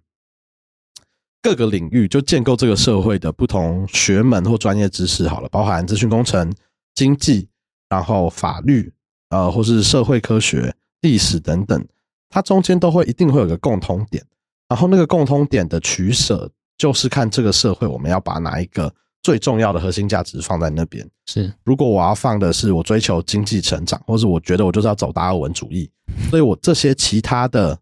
[1.43, 6.53] 各个领域就建构这个社会的不同学门或专业知识，好了，包含资讯工程、
[6.95, 7.49] 经济，
[7.89, 8.93] 然后法律，
[9.31, 11.85] 呃，或是社会科学、历史等等，
[12.29, 14.25] 它中间都会一定会有个共通点，
[14.69, 21.09] 然后那个共通点的取舍，就是看这个社会我们要把哪一个最重要的核心价值放在那边。
[21.27, 25.91] 是如果我要放的是我追求经济成长，或是我觉得我就是要走达尔文主义，
[26.31, 27.77] 所以我这些其他的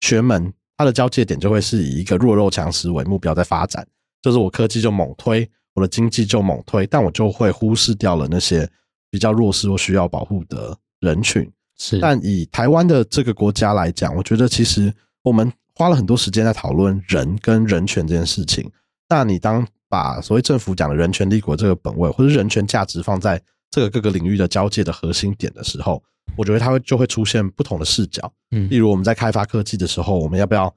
[0.00, 3.86] 学门，它的交界点就会是以一个弱肉强食为目标在发展，
[4.20, 8.68] 就是我科技就猛推，我的经济就猛推，但我就会忽视掉了那些
[9.10, 11.50] 比较弱势或需要保护的人群。
[11.78, 18.70] 是，但以台湾的这个国家来讲，我觉得其实我们花了很多时间在讨论人跟人权这件事情。
[19.08, 26.02] 那你当把所谓政府讲的人权立国这个本位，或者人权价值放在这个各个领域的交界的核心点的时候，
[26.36, 28.32] 我觉得它会就会出现不同的视角。
[28.50, 30.74] 嗯例如我们在开发科技的时候，我们要不要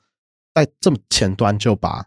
[0.53, 2.05] 在这么前端就把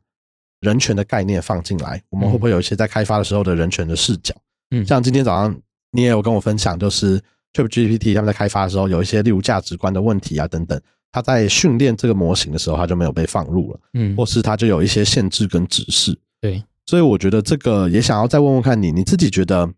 [0.60, 2.02] 人权的概念放进来？
[2.10, 4.34] 我们会不会有一些在开发的时候的人权的视角？
[4.70, 5.58] 嗯像今天早上
[5.92, 7.18] 你也有跟我分享，就是
[7.54, 10.78] ChatGPT 他们在开发的时候有一些例如价值观的问题啊等等，
[11.10, 16.18] 它在训练这个模型的时候，他就没有被放入了，嗯或是他就有一些限制跟指示。
[16.40, 19.68] 对，所以我觉得这个也想要再问问看你，你自己觉得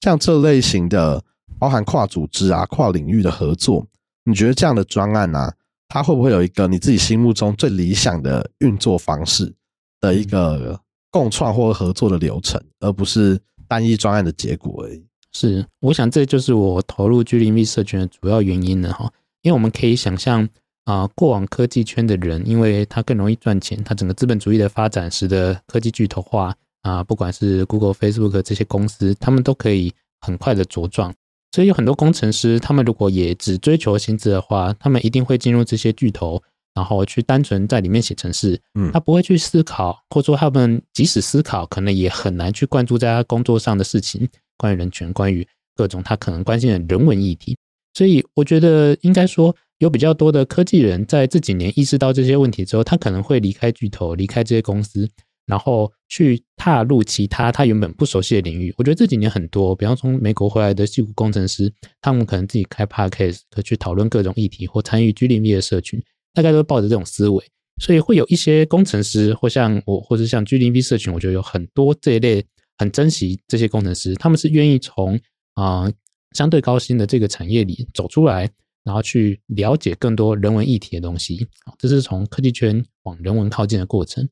[0.00, 1.22] 像这类型的
[1.58, 3.86] 包含跨组织啊、跨领域的合作，
[4.24, 5.52] 你觉得这样的专案啊，
[5.88, 9.52] 它会不会有一个你自己心目中最理想的运作方式
[10.00, 10.78] 的一个
[11.10, 15.04] 共创或合作的流程，而不是单一专案的结果而已？
[15.32, 19.12] 是，我想这就是我投入 G 零 V 社群的主要原因了哈。
[19.42, 20.48] 因为我们可以想象
[20.88, 31.14] 啊、过往科技圈的人，因为他更容易赚钱，他整个资本主义的发展使得科技巨头化啊、不管是 Google、Facebook 这些公司，他们都可以很快的茁壮。
[31.52, 36.42] 所以有很多工程师，他们如果也只追求薪资的话，他们一定会进入这些巨头，
[36.74, 47.54] 然后去单纯在里面写程式，嗯他不会去思考，或者说他们即使思考，可能也很难去关注在他工作上的事情，关于人权，关于各种他可能关心的人文议题。
[47.92, 55.08] 所以我觉得应该说，有比较多的科技人在这几年意识到这些问题之后，他可能会离开巨头，离开这些公司，
[55.46, 58.74] 然后去踏入其他他原本不熟悉的领域。
[58.76, 66.02] 我觉得这几年很多，比方从美国回来的硅谷工程师，他们可能自己开 podcast，可去讨论各种议题或参与 G 零 V 的社群，
[66.34, 67.44] 大概都抱着这种思维。
[67.80, 72.44] 所以会有一些工程师，或像我，或者像 G 零 V 社群，我觉得有很多这一类
[72.76, 75.16] 很珍惜这些工程师，他们是愿意从
[75.54, 75.88] 啊、
[76.32, 78.50] 相对高薪的这个产业里走出来，
[78.88, 81.46] 然后去了解更多人文议题的东西。
[81.78, 84.26] 这是从科技圈往人文靠近的过程。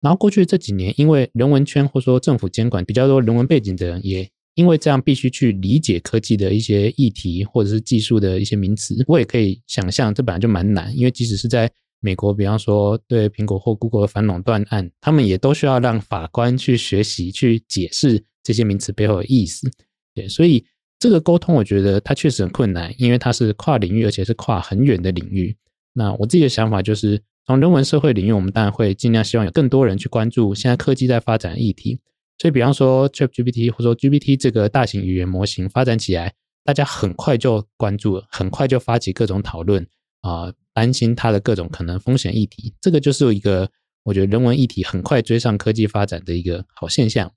[0.00, 9.04] 然后过去这几年，因为人文圈或说政府监管比较多人文背景的人，也因为这样必须去理解科技的一些议题或者是技术的一些名词。
[9.06, 19.68] 我也可以想象，这本来就蛮难，因为即使是在美国，比方说对苹果或 Google 的反垄断案，他们也都需要让法官去学习去解释这些名词背后的意思。
[20.14, 20.64] 对，所以
[20.98, 25.56] 这个沟通，我觉得它确实很困难，因为它是跨领域，而且是跨很远的领域。
[25.92, 27.22] 那我自己的想法就是。
[27.46, 31.98] 从人文社会领域，我们当然会尽量希望有更多人去关注现在科技在发展的议题。
[32.36, 39.82] 所以，比方说 ChatGPT 或者说 GPT 这个大型语言模型发展起来，大家很快就关注，很快就发起各种讨论
[40.20, 42.74] 啊，担心它的各种可能风险议题。
[42.82, 43.66] 这个就是一个
[44.02, 47.32] 我觉得人文议题很快追上科技发展的一个好现象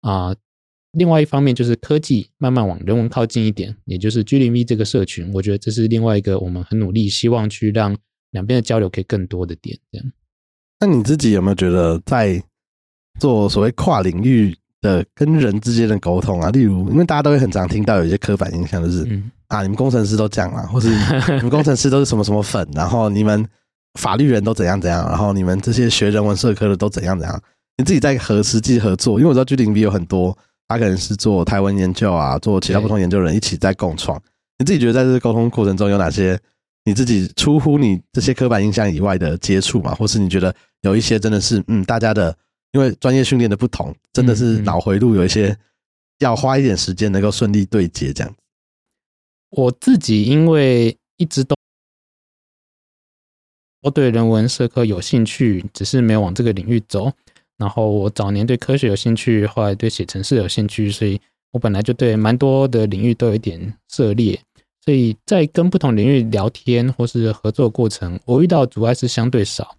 [0.00, 0.34] 啊。
[0.92, 7.96] 另外一方面，就是科技慢慢往人文靠近一点，也就是 G 零 V 这个社群，我觉得这是另外一个我们很努力希望去让。
[8.32, 10.06] 两边的交流可以更多的点，这样。
[10.78, 12.40] 那你自己有没有觉得在
[13.18, 16.48] 做所谓跨领域的跟人之间的沟通啊？
[16.50, 19.02] 例如，因为大家都会很常听到有一些刻板印象，就是
[19.48, 23.44] 啊，你们工程师都这样啊，或是你们工程师都是什么什么粉，然后你们
[23.98, 27.42] 法律人都怎样怎样，然后你们这些学人文社科的都怎样怎样。
[27.78, 30.38] 你自己在和实际合作，因为我知道 G 零 V 有很多，
[30.70, 34.16] 他可能是做台湾研究啊，做其他不同研究人一起在共创。
[34.56, 36.38] 你自己觉得在这个沟通过程中有哪些？
[36.84, 42.34] 你自己出乎你这些刻板印象以外的接触嘛，或是你觉得有一些真的是嗯，大家的
[42.70, 45.56] 因为专业训练的不同，真的是脑回路有一些
[46.20, 48.32] 要花一点时间能够顺利对接这样。
[49.50, 51.56] 我自己因为一直都
[53.82, 57.12] 我对人文社科有兴趣，只是没有往这个领域走。
[57.60, 61.20] 然后我早年对科学有兴趣，后来对写程式有兴趣，所以
[61.52, 64.40] 我本来就对蛮多的领域都有一点涉猎。
[64.82, 69.76] 所以在跟不同领域聊天或是合作过程，我遇到阻碍是相对少，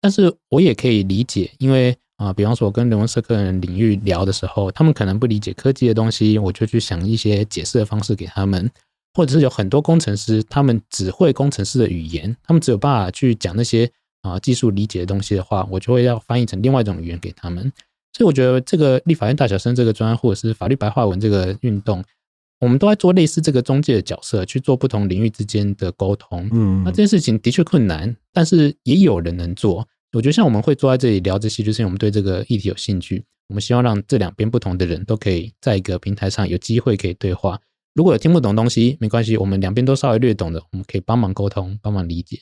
[0.00, 8.68] 但是我也可以理解，因为啊，比方说我跟人文社科人领域聊的时候，他们可能不理解科技的东西，我就去想一些解释的方式给他们，
[9.14, 13.88] 或者是有很多工程师，他们只会工程师的语言，他们只有办法去讲那些
[14.22, 17.72] 啊技术理解的东西的话，我就会要翻译成另外一种语言给他们。
[18.12, 22.04] 所以我觉得这个立法院大小生这个专，或者是法律白话文这个运动。
[22.58, 26.46] 我们都在做类似这个中介的角色，去做不同领域之间的沟通。
[26.52, 29.88] 嗯，那这件事情的确困难，但是也有人能做。
[30.12, 33.24] 我觉得像我们会坐在这里聊这些，就是因为我们对这个议题有兴趣。
[33.48, 37.58] 我们希望让这两边不同的人都可以在一个平台上有机会可以对话。
[37.94, 42.40] 如果有听不懂东西，没关系，我们两边都稍微略懂的，我们可以帮忙沟通，帮忙理解。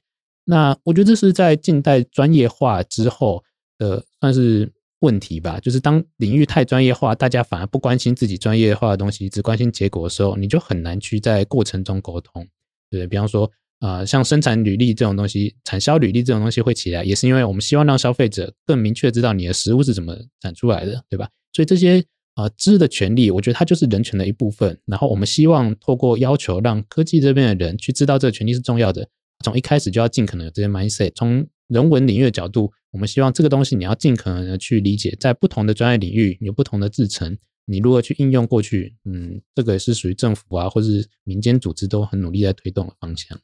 [0.48, 3.44] 那我觉得这是在近代专业化之后
[3.78, 4.72] 的，算是。
[5.00, 12.44] 问题吧，就是当领域太专业化，大家反而不关心自己专业化的东西，只关心结果的时候，你就很难去在过程中沟通。
[12.90, 21.28] 对，比方说，啊，像生产履历这种东西，产销履历这种东西会起来，也是因为我们希望让消费者更明确知道你的食物是怎么产出来的，对吧？
[21.52, 24.76] 所以这些啊知的权利，我觉得它就是人权的一部分。
[24.84, 29.08] 然后我们希望透过要求让科技这边的人去知道这个权利是重要的，
[29.44, 32.72] 从一开始就要尽可能有这些 mindset，从人文领域的角度。
[32.90, 43.38] 我们希望这个东西你要尽可能的去理解，在不同的专业领域有不同的制成，你如何去应用过去，嗯，这个也是属于政府啊，或是民间组织都很努力在推动的方向。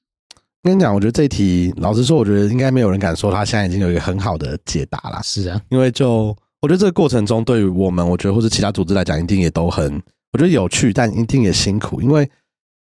[0.63, 5.21] 跟你讲，我觉得这题老实说，我觉得应该没有人敢说他现在已经有一个很好的解答了。
[5.23, 10.03] 是啊，因为就我觉得这个过程中，对于我们，我觉得或者其他组织来讲，一定也都很
[10.33, 12.29] 我觉得有趣，但一定也辛苦，因为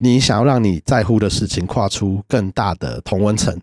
[0.04, 3.58] 你想要让你在乎的事情跨出更大的同温层，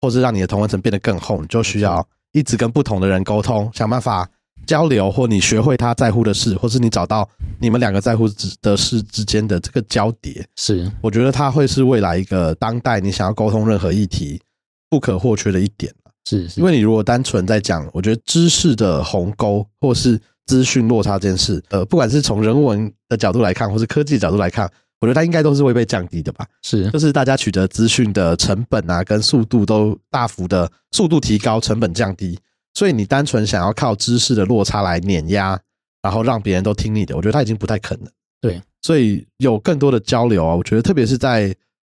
[0.00, 2.06] 或是让你的同温层变得更厚，你就需要。
[2.34, 4.26] 一直跟不同的人沟通，想办法
[4.66, 7.28] 交流，或你学会他在乎的事，或是你找到
[7.60, 8.26] 你们两个在乎
[8.62, 14.40] 的事之间的这个交叠，是我觉得它会是未来一个当代你想要沟通任何议题
[14.88, 15.92] 不可或缺的一点
[16.24, 24.66] 是，因为你如果单纯在讲，我觉得知识的鸿沟或是资讯落差这件事，呃，不管是从人文的角度来看，或是科技角度来看。
[25.02, 32.38] 我觉得它应该都是会被降低的吧，是，就是大家取得资讯的成本啊，跟速度都大幅的速度提高，成本降低，
[32.74, 35.60] 所以你单纯想要靠知识的落差来碾压，
[36.02, 38.06] 然后让别人都听你的，我觉得他已经不太可能。
[38.40, 41.52] 对，所以有更多的交流啊，我觉得特别是在，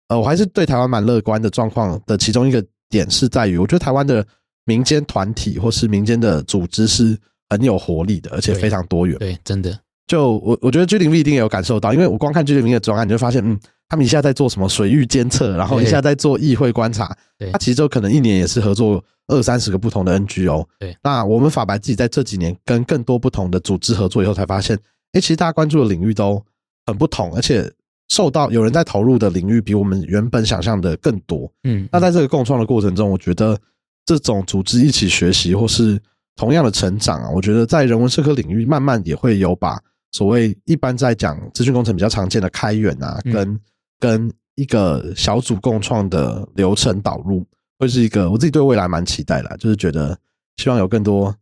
[0.07, 4.25] 呃，我还是对台湾蛮乐观的状况的其中一个点是在于，我觉得台湾的
[4.63, 7.17] 民间团体或是民间的组织是
[7.49, 9.17] 很有活力的，而且非常多元。
[9.19, 9.77] 对，真的。
[10.05, 17.15] 就我我觉得 G 零 V 一定也有感受到，因为我光看 G 零 V 的专案，你就发现，嗯，他们一下在做什么水域监测，然后一下在做议会观察，
[17.51, 20.65] 他其实就可能一年也是合作二三十个不同的 NGO。
[20.77, 24.77] 对，那我们法白自己在这几年跟更多不同的组织合作以后，才发现，
[25.13, 26.43] 哎，其实大家关注的领域都
[26.85, 27.71] 很不同，而且
[28.09, 31.49] 受到有人在投入的领域比我们原本想象的更多。
[31.63, 33.57] 嗯，那在这个共创的过程中，我觉得
[34.05, 35.97] 这种组织一起学习或是
[36.35, 39.79] 同样的成长啊，我觉得在人文社科领域慢慢也会有把
[40.13, 43.59] 所谓一般在讲资讯工程比较常见的开源啊，跟
[43.99, 47.45] 跟一个小组共创的流程导入，
[47.79, 50.17] 会是一个我自己对未来蛮期待的，就是觉得
[50.57, 51.35] 希望有更多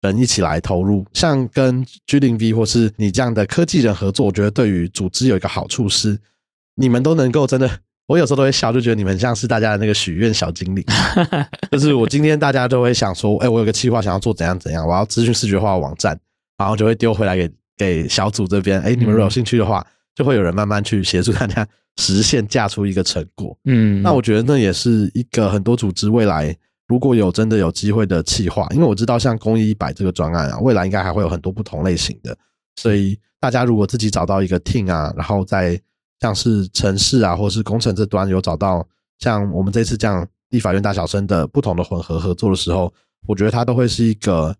[0.00, 6.18] 人一起来投入，像跟 G 零 V 或是你这样的科技人合作，我觉得对于组织有一个好处是，
[6.76, 7.70] 你们都能够真的，
[8.08, 10.82] 我有时候都会笑，就觉得你们像是大家的那个许愿小精灵，
[11.70, 16.18] 就是我今天大家都会想说，哎，我有个计划想要做怎样怎样，我要资讯视觉化网站，
[16.56, 21.66] 然后就会丢回来给给小组这边，哎，你们如果有兴趣的话，就会有人慢慢去协助大家。
[21.96, 26.52] 实现嫁出一个成果，嗯，那我觉得那也是一个很多组织未来
[26.88, 32.36] 如果有真的有机会的企划，因为我知道像公益一百这个专案啊，未来应该还会有很多不同类型的，
[32.82, 35.80] 所以大家如果自己找到一个 team 啊，然后在
[36.18, 38.84] 像是城市啊，或是工程这端有找到
[39.20, 42.92] 像我们这次这样立法院大小生的不同的混合合作的时候，
[43.28, 44.52] 我觉得它都会是一个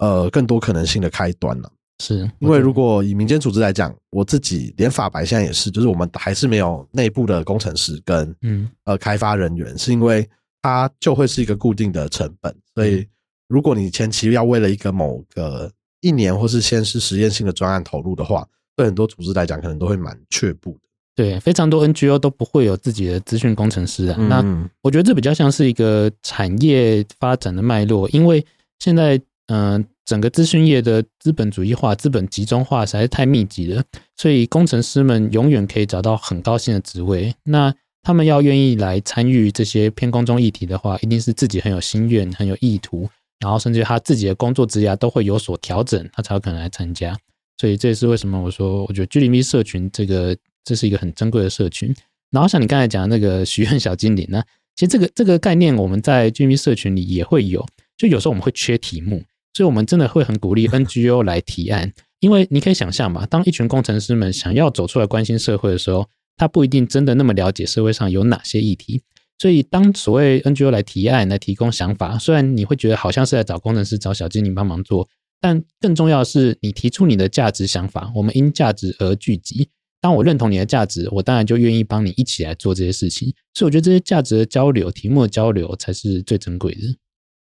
[0.00, 1.72] 呃更多可能性的开端了。
[2.00, 10.28] 是因为如果以民间组织来讲，我自己连法白现在也是，就是我们还是没有内部的工程师跟嗯呃开发人员，是因为
[10.60, 13.06] 它就会是一个固定的成本，所以
[13.48, 15.70] 如果你前期要为了一个某个
[16.00, 20.78] 一年或是先是实验性的专案投入的话，对很多组织来讲可能都会蛮却步的。
[21.14, 24.16] 对，非常多 NGO 都不会有自己的资讯工程师啊。
[24.28, 28.44] 那嗯我觉得这比较像是一个产业发展的脉络，因为
[28.80, 33.82] 现在嗯、整个资讯业的资本主义化、资本集中化实在是太密集了，
[34.16, 37.34] 所以工程师们永远可以找到很高薪的职位。
[37.44, 43.08] 那他们要愿意来参与这些偏公众议题的话，一定是自己很有心愿、很有意图，
[43.40, 47.16] 然后甚至他自己的工作职涯都会有所调整，他才有可能来参加。
[47.58, 51.94] 所以这也是为什么我说，我觉得 G 零 V 社群这个这是一个很珍贵的社群。
[52.30, 54.42] 然后像你刚才讲的那个 许愿小精灵呢，
[54.74, 57.64] 其实这个这个概念我们在 G 零 V 社群里也会有，
[57.96, 59.22] 就有时候我们会缺题目，
[59.54, 69.00] 所以我们真的会很鼓励 NGO 来提案， 因为你可以想象嘛，当一群工程师们想要走出来关心社会的时候，他不一定真的那么了解社会上有哪些议题。
[69.38, 75.08] 所以，当所谓 NGO 来提案、来提供想法，虽然你会觉得好像是在找工程师、找小精灵帮忙做，
[75.40, 79.68] 但更重要的是，你提出你的价值想法，我们因价值而聚集。
[80.00, 83.32] 当我认同你的价值，我当然就愿意帮你一起来做这些事情。
[83.54, 86.80] 所以，我觉得这些价值的交流、题目的交流才是最珍贵的。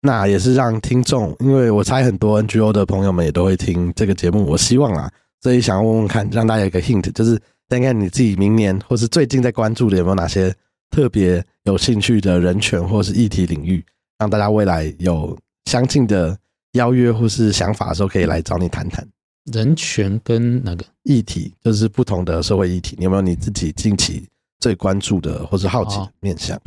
[0.02, 10.54] 那也是让听众，因为我猜很多 NGO 的朋友们也都会听这个节目，我希望啊，所以想要问问看，让大家有一个 hint，就是看看你自己明年或是最近在关注的有没有哪些
[10.90, 13.84] 特别有兴趣的人权或是议题领域，
[14.18, 16.38] 让大家未来有相近的
[16.72, 19.04] 邀约或是想法的时候，可以来找你谈谈
[19.52, 24.28] 人权跟那个议题，就是不同的社会议题，你有没有你自己近期
[24.60, 26.60] 最关注的或是好奇的面向？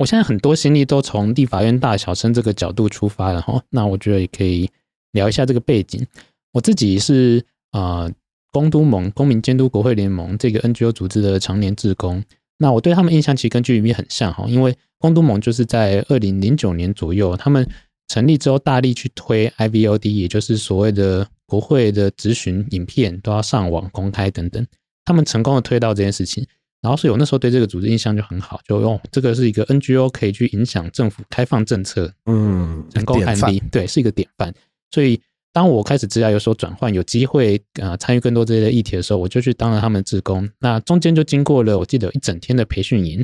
[0.00, 4.66] 我现在很多心力都从立法院大小生这个角度出发了哈，那我觉得也可以
[5.12, 6.06] 聊一下这个背景。
[6.52, 8.12] 我自己是啊、呃
[8.50, 12.24] 公都盟公民监督国会联盟这个 NGO 组织的常年志工，
[12.56, 17.68] 那我对他们印象其实跟 GVB 很像哈，因为公都盟就是在二零零九年左右，他们
[18.08, 24.66] 成立之后大力去推 IVOD，也就是所谓的国会的质询影片都要上网公开等等，
[25.04, 26.46] 他们成功的推到这件事情。
[26.82, 34.54] 然后所以我那时候对这个组织印象就很好，就用这个是一个 NGO 可以去影响政府开放政策嗯，成功案例，对，是一个典范。
[34.90, 35.20] 所以
[35.52, 40.48] 当我开始职涯有所转换，有机会呃参与更多这些议题的时候，我就去当了他们的志工。
[40.58, 43.22] 那中间就经过了我记得有一整天的培训营，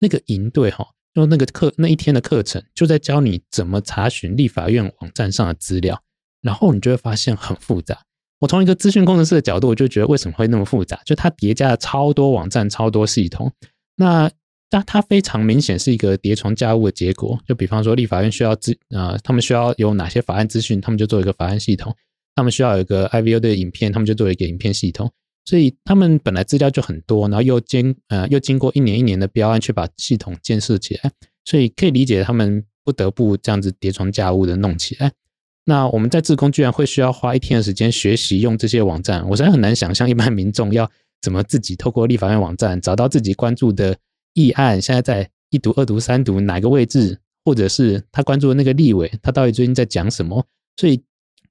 [0.00, 6.02] 那个营队哈，就那个课那一天的课程就在教你怎么查询立法院网站上的资料，
[6.42, 8.02] 然后你就会发现很复杂。
[8.40, 11.00] 我从一个资讯工程师的角度，我就觉得为什么会那么复杂？
[11.04, 13.52] 就它叠加了超多网站、超多系统。
[13.96, 14.30] 那
[14.70, 17.38] 它它非常明显是一个叠床架屋的结果。
[17.46, 21.92] 就比方说，立法院需要资呃，他们需要有哪些法案资讯，他们就做一个法案系统；
[22.34, 25.10] 他们需要有一个 IVO 的影片，他们就做一个影片系统。
[25.44, 31.10] 所以他们本来资料就很多，然后又经呃又经过一年一年的标案去把系统建设起来，
[31.44, 35.10] 所以可以理解他们不得不这样子叠床架屋的弄起来。
[35.68, 40.90] 那我们在自工居然会需要花一天的时间学习用这些网站，我实在很难想象一般民众要
[41.20, 43.94] 怎么自己透过立法院网站找到自己关注的
[44.32, 50.42] 议案，现在在一读、二读、三读哪个位置，或者是他关注的那个立委，他到底最近在讲什么？
[50.78, 51.02] 所以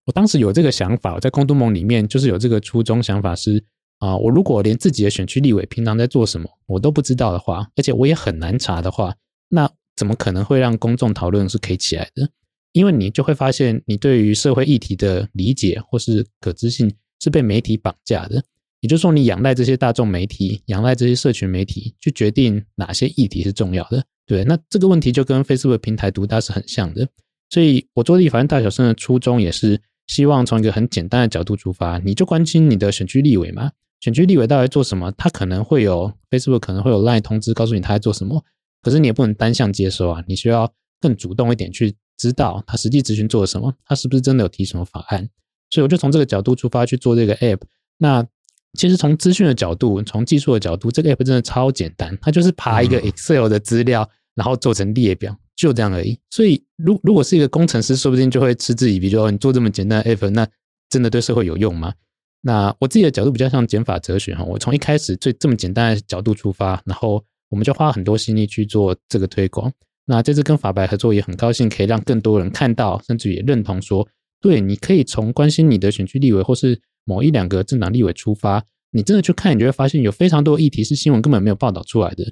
[0.05, 3.63] 我当时有这个想法，我在公都盟里面就是有这个初衷想法是
[3.99, 9.15] 啊、我如果连自己的选区立委平常在做什么我都不知道的话，而且我也很难查的话，
[9.49, 12.29] 那怎么可能会让公众讨论是可以起来的？
[12.77, 18.43] 因为你就会发现，你对于社会议题的理解或是可知性是被媒体绑架的。
[18.81, 24.03] 也就是说，你仰赖这些大众媒体，仰赖这些社群媒体，去决定哪些议题是重要的。
[24.27, 27.07] 对，那这个问题就跟 Facebook 平台独大是很像的。
[27.49, 33.71] 所以我做立法院大小生的初衷也是希望从一个很简单的角度出发，你就关心你的选区立委嘛？
[34.01, 35.11] 选区立委到底做什么？
[35.17, 38.43] 他可能会有 Facebook 可能会有 Line 通知告诉你他在做什么，
[38.83, 40.71] 可是你也不能单向接收啊，你需要
[41.01, 45.29] 更主动一点去知道他实际咨询做了什么，他是不是真的有提什么法案？
[45.69, 47.61] 所以我就从这个角度出发去做这个 App。
[47.97, 48.25] 那
[48.73, 55.37] 其实从资讯的角度，从技术的角度，这个 App 真的超简单，它就是爬一个 Excel 的资料，然后做成列表。
[55.55, 60.47] 就这样而已，所以如如果是一个工程师，说不定就会嗤之以鼻，就说你做这么简单的 app，那
[60.87, 61.95] 真的对社会有用吗？
[62.41, 69.73] 那我自己的角度比较像减法哲学哈，我从一开始最这么简单的角度出发，然后我们就花很多心力去做这个推广。
[70.07, 74.07] 那这次跟法白合作也很高兴，可以让更多人看到，甚至也认同说，
[74.41, 82.23] 对，你可以从关心你的选区立委或是某一两个政党立委出发，你真的去看，你就会发现有非常多议题是新闻根本没有报道出来的，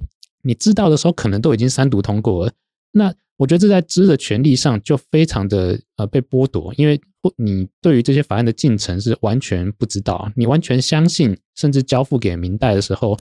[0.41, 2.51] 你知道的时候可能都已经三读通过了。
[2.93, 13.19] 那我觉得这在知的权利上就非常的呃被剥夺，因为不你对于这些法案的进程是完全不知道，你完全相信，甚至交付给明代的时候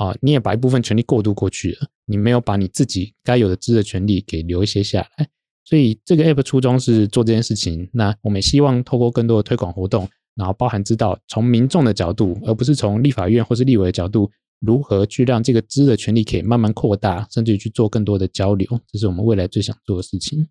[0.00, 5.28] 啊，你也把一部分权利过渡过去了，你没有把你自己该有的知的权利给留一些下来。
[5.62, 14.30] 所以这个 app 初衷是做这件事情，那我们希望透过更多的推广活动，然后包含知道从民众的角度，而不是从立法院或是立委的角度。
[14.60, 20.48] 如何去让这个知的权利可以慢慢扩大，甚至于去做更多的交流，这是我们未来最想做的事情。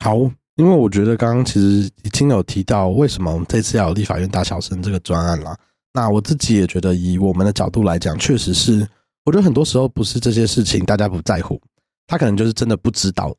[0.00, 0.16] 好，
[0.56, 5.56] 因为我觉得刚刚其实已经有提到为什么我们这次要有立法院大小生这个专案了。
[5.92, 8.86] 那我自己也觉得，以我们的角度来讲，确实是，
[9.24, 11.60] 我觉得很多时候不是这些事情大家不在乎，
[12.06, 13.34] 他可能就是真的不知道，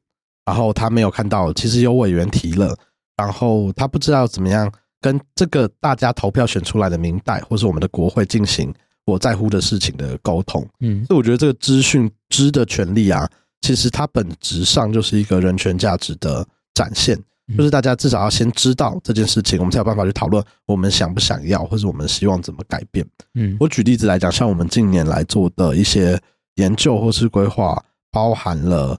[0.45, 2.78] 然后他没有看到，其实有委员提了，
[3.18, 8.74] 然后他不知道怎么样跟这个大家投票选出来的明代或是我们的国会进行。
[9.06, 13.30] 我在乎的事情的沟通，嗯，所以我觉得这个资讯知的权利啊，
[13.60, 17.22] 其实它本质上就是一个人权价值的展现，
[17.58, 23.06] 就是大家至少要先知道这件事情，我们才有办法去讨论我们想不想要，或者我们希望怎么改变。
[23.36, 26.20] 嗯，我举例子来讲，像我们近年来做的一些
[26.56, 28.98] 研究或是规划，包含了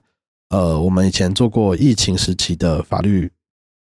[0.49, 3.31] 呃，我们以前做过疫情时期的法律，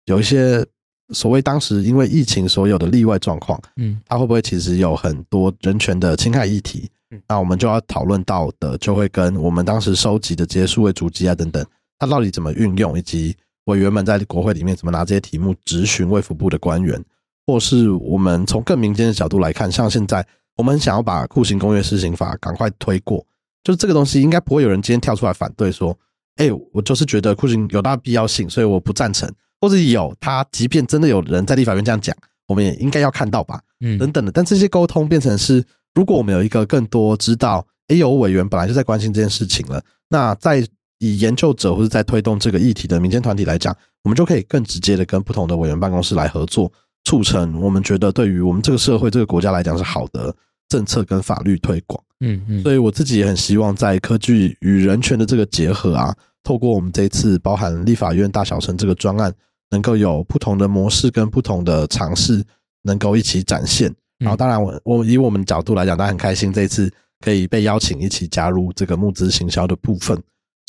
[0.06, 0.64] 有一些。
[1.12, 6.88] 所谓当时因为疫情所有的例外状况，嗯，它会不会其实有很多人权的侵害议题？
[7.28, 11.62] 那我们就要讨论到的，就会跟我们当时收集的这些数位主机啊等等，
[11.98, 17.02] 它到底怎么运用，以及委员们在国会里面怎么拿这些题目质询卫福部的官员，
[17.46, 23.24] 或是我们从更民间的角度来看，像现在我们想要把酷刑公约施行法赶快推过，
[23.64, 25.96] 就是这个东西应该不会有人今天跳出来反对说，
[26.36, 29.32] 哎，我就是觉得酷刑有大必要性，所以我不赞成。
[29.60, 32.16] 或者有他，即便真的有人在立法院这样讲，
[32.48, 34.32] 我们也应该要看到吧，嗯，等等的。
[34.32, 40.66] 但这些沟通变成是，如果我们有一个更多知道，哎，有委员本来就在关心这件事情了，那在
[41.02, 46.72] 以研究者或者在推动这个议题的民间团体来讲，我们就可以更直接的跟不同的委员办公室来合作，
[47.04, 50.34] 促成我们觉得对于我们这个社会、这个国家来讲是好的
[50.68, 52.02] 政策跟法律推广。
[52.20, 52.62] 嗯嗯。
[52.62, 59.32] 所以我自己也很希望在科技与人权的这个结合啊，透过我们这一次包含立法院大小城这个专案。
[59.72, 62.44] 能够有不同的模式跟不同的尝试，
[62.82, 63.90] 能够一起展现。
[64.18, 66.92] 然后，当然，我我以我们角度来讲，大家很开心这一次
[67.24, 70.22] 可以被邀请一起加入这个募资行销的部分。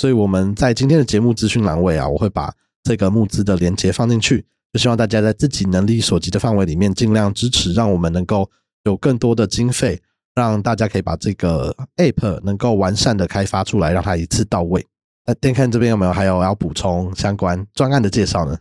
[0.03, 8.49] 所以我们在今天的节目资讯栏位啊，我会把这个募资的连接放进去，就希望大家在自己能力所及的范围里面，尽量支持，让我们能够
[8.83, 9.97] 有更多的经费，
[10.35, 14.85] 让大家可以把这个 App 能够完善的开发出来，让它一次到位。
[15.25, 18.57] 那电看这边有没有还有要补充相关专案的介绍呢？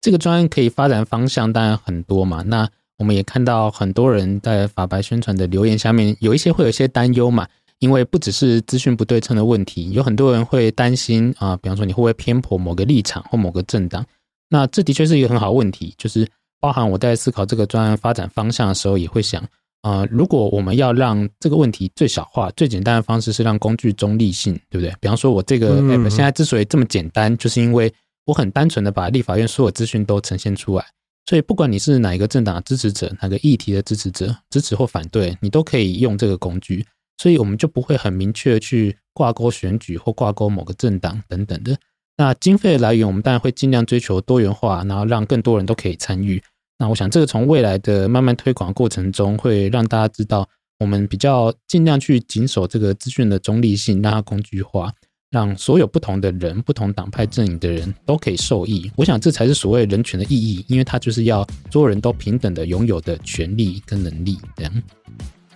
[0.00, 2.68] 这个专案可以发展方向当然很多嘛，那
[2.98, 7.46] 我们也看到很多人在法白宣传的留言下面，有一些会有一些担忧嘛，
[7.82, 14.06] 因为不只是资讯不对称的问题，有很多人会担心啊，比方说你会不会偏颇某个立场或某个政党？
[14.48, 16.26] 那这的确是一个很好问题，就是
[16.60, 19.44] 包含我在思考这个专案发展方向的时候，也会想
[19.82, 24.94] 啊，如果我们要让这个问题最小化、最简单的方式是让工具中立性，对不对？
[25.00, 27.92] 比方说我这个 app 现在之所以这么简单，就是因为。
[28.24, 30.86] 我很单纯的把立法院所有资讯都呈现出来，
[31.26, 36.86] 所以不管你是哪一个政党的支持者，哪个议题的支持者，支持或反对，你都可以用这个工具，
[37.18, 41.76] 所以我们就不会很明确去挂钩选举或挂钩某个政党等等的。
[42.16, 46.42] 那经费来源，我们当然会尽量追求多元化，然后让更多人都可以参与。
[46.78, 50.48] 那我想这个从未来的慢慢推广过程中，会让大家知道，
[50.78, 54.92] 我们比较尽量去谨守这个资讯的中立性，让它工具化。
[55.30, 58.92] 让所有不同的人、不同党派阵营的人都可以受益。
[58.94, 64.38] 我想这才是所谓人权的意义，因为它就是要所有人都平等的拥有的权利跟能力。
[64.56, 64.82] 这样。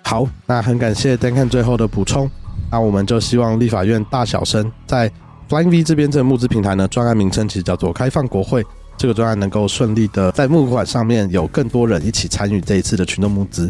[0.06, 2.30] 好，那很感谢 Dan 看最后的补充。
[2.70, 5.10] 那我们就希望立法院大小声在
[5.48, 8.64] Flying V 这边这个募资平台呢，专案名称其实叫做开放国会。
[8.96, 13.68] 这个专案能够顺利的在募款上面有更多人一起参与这一次的群众募资。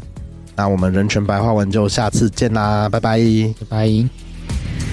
[0.54, 3.18] 那我们人权白话文就下次见啦，拜拜，
[3.58, 4.85] 拜拜。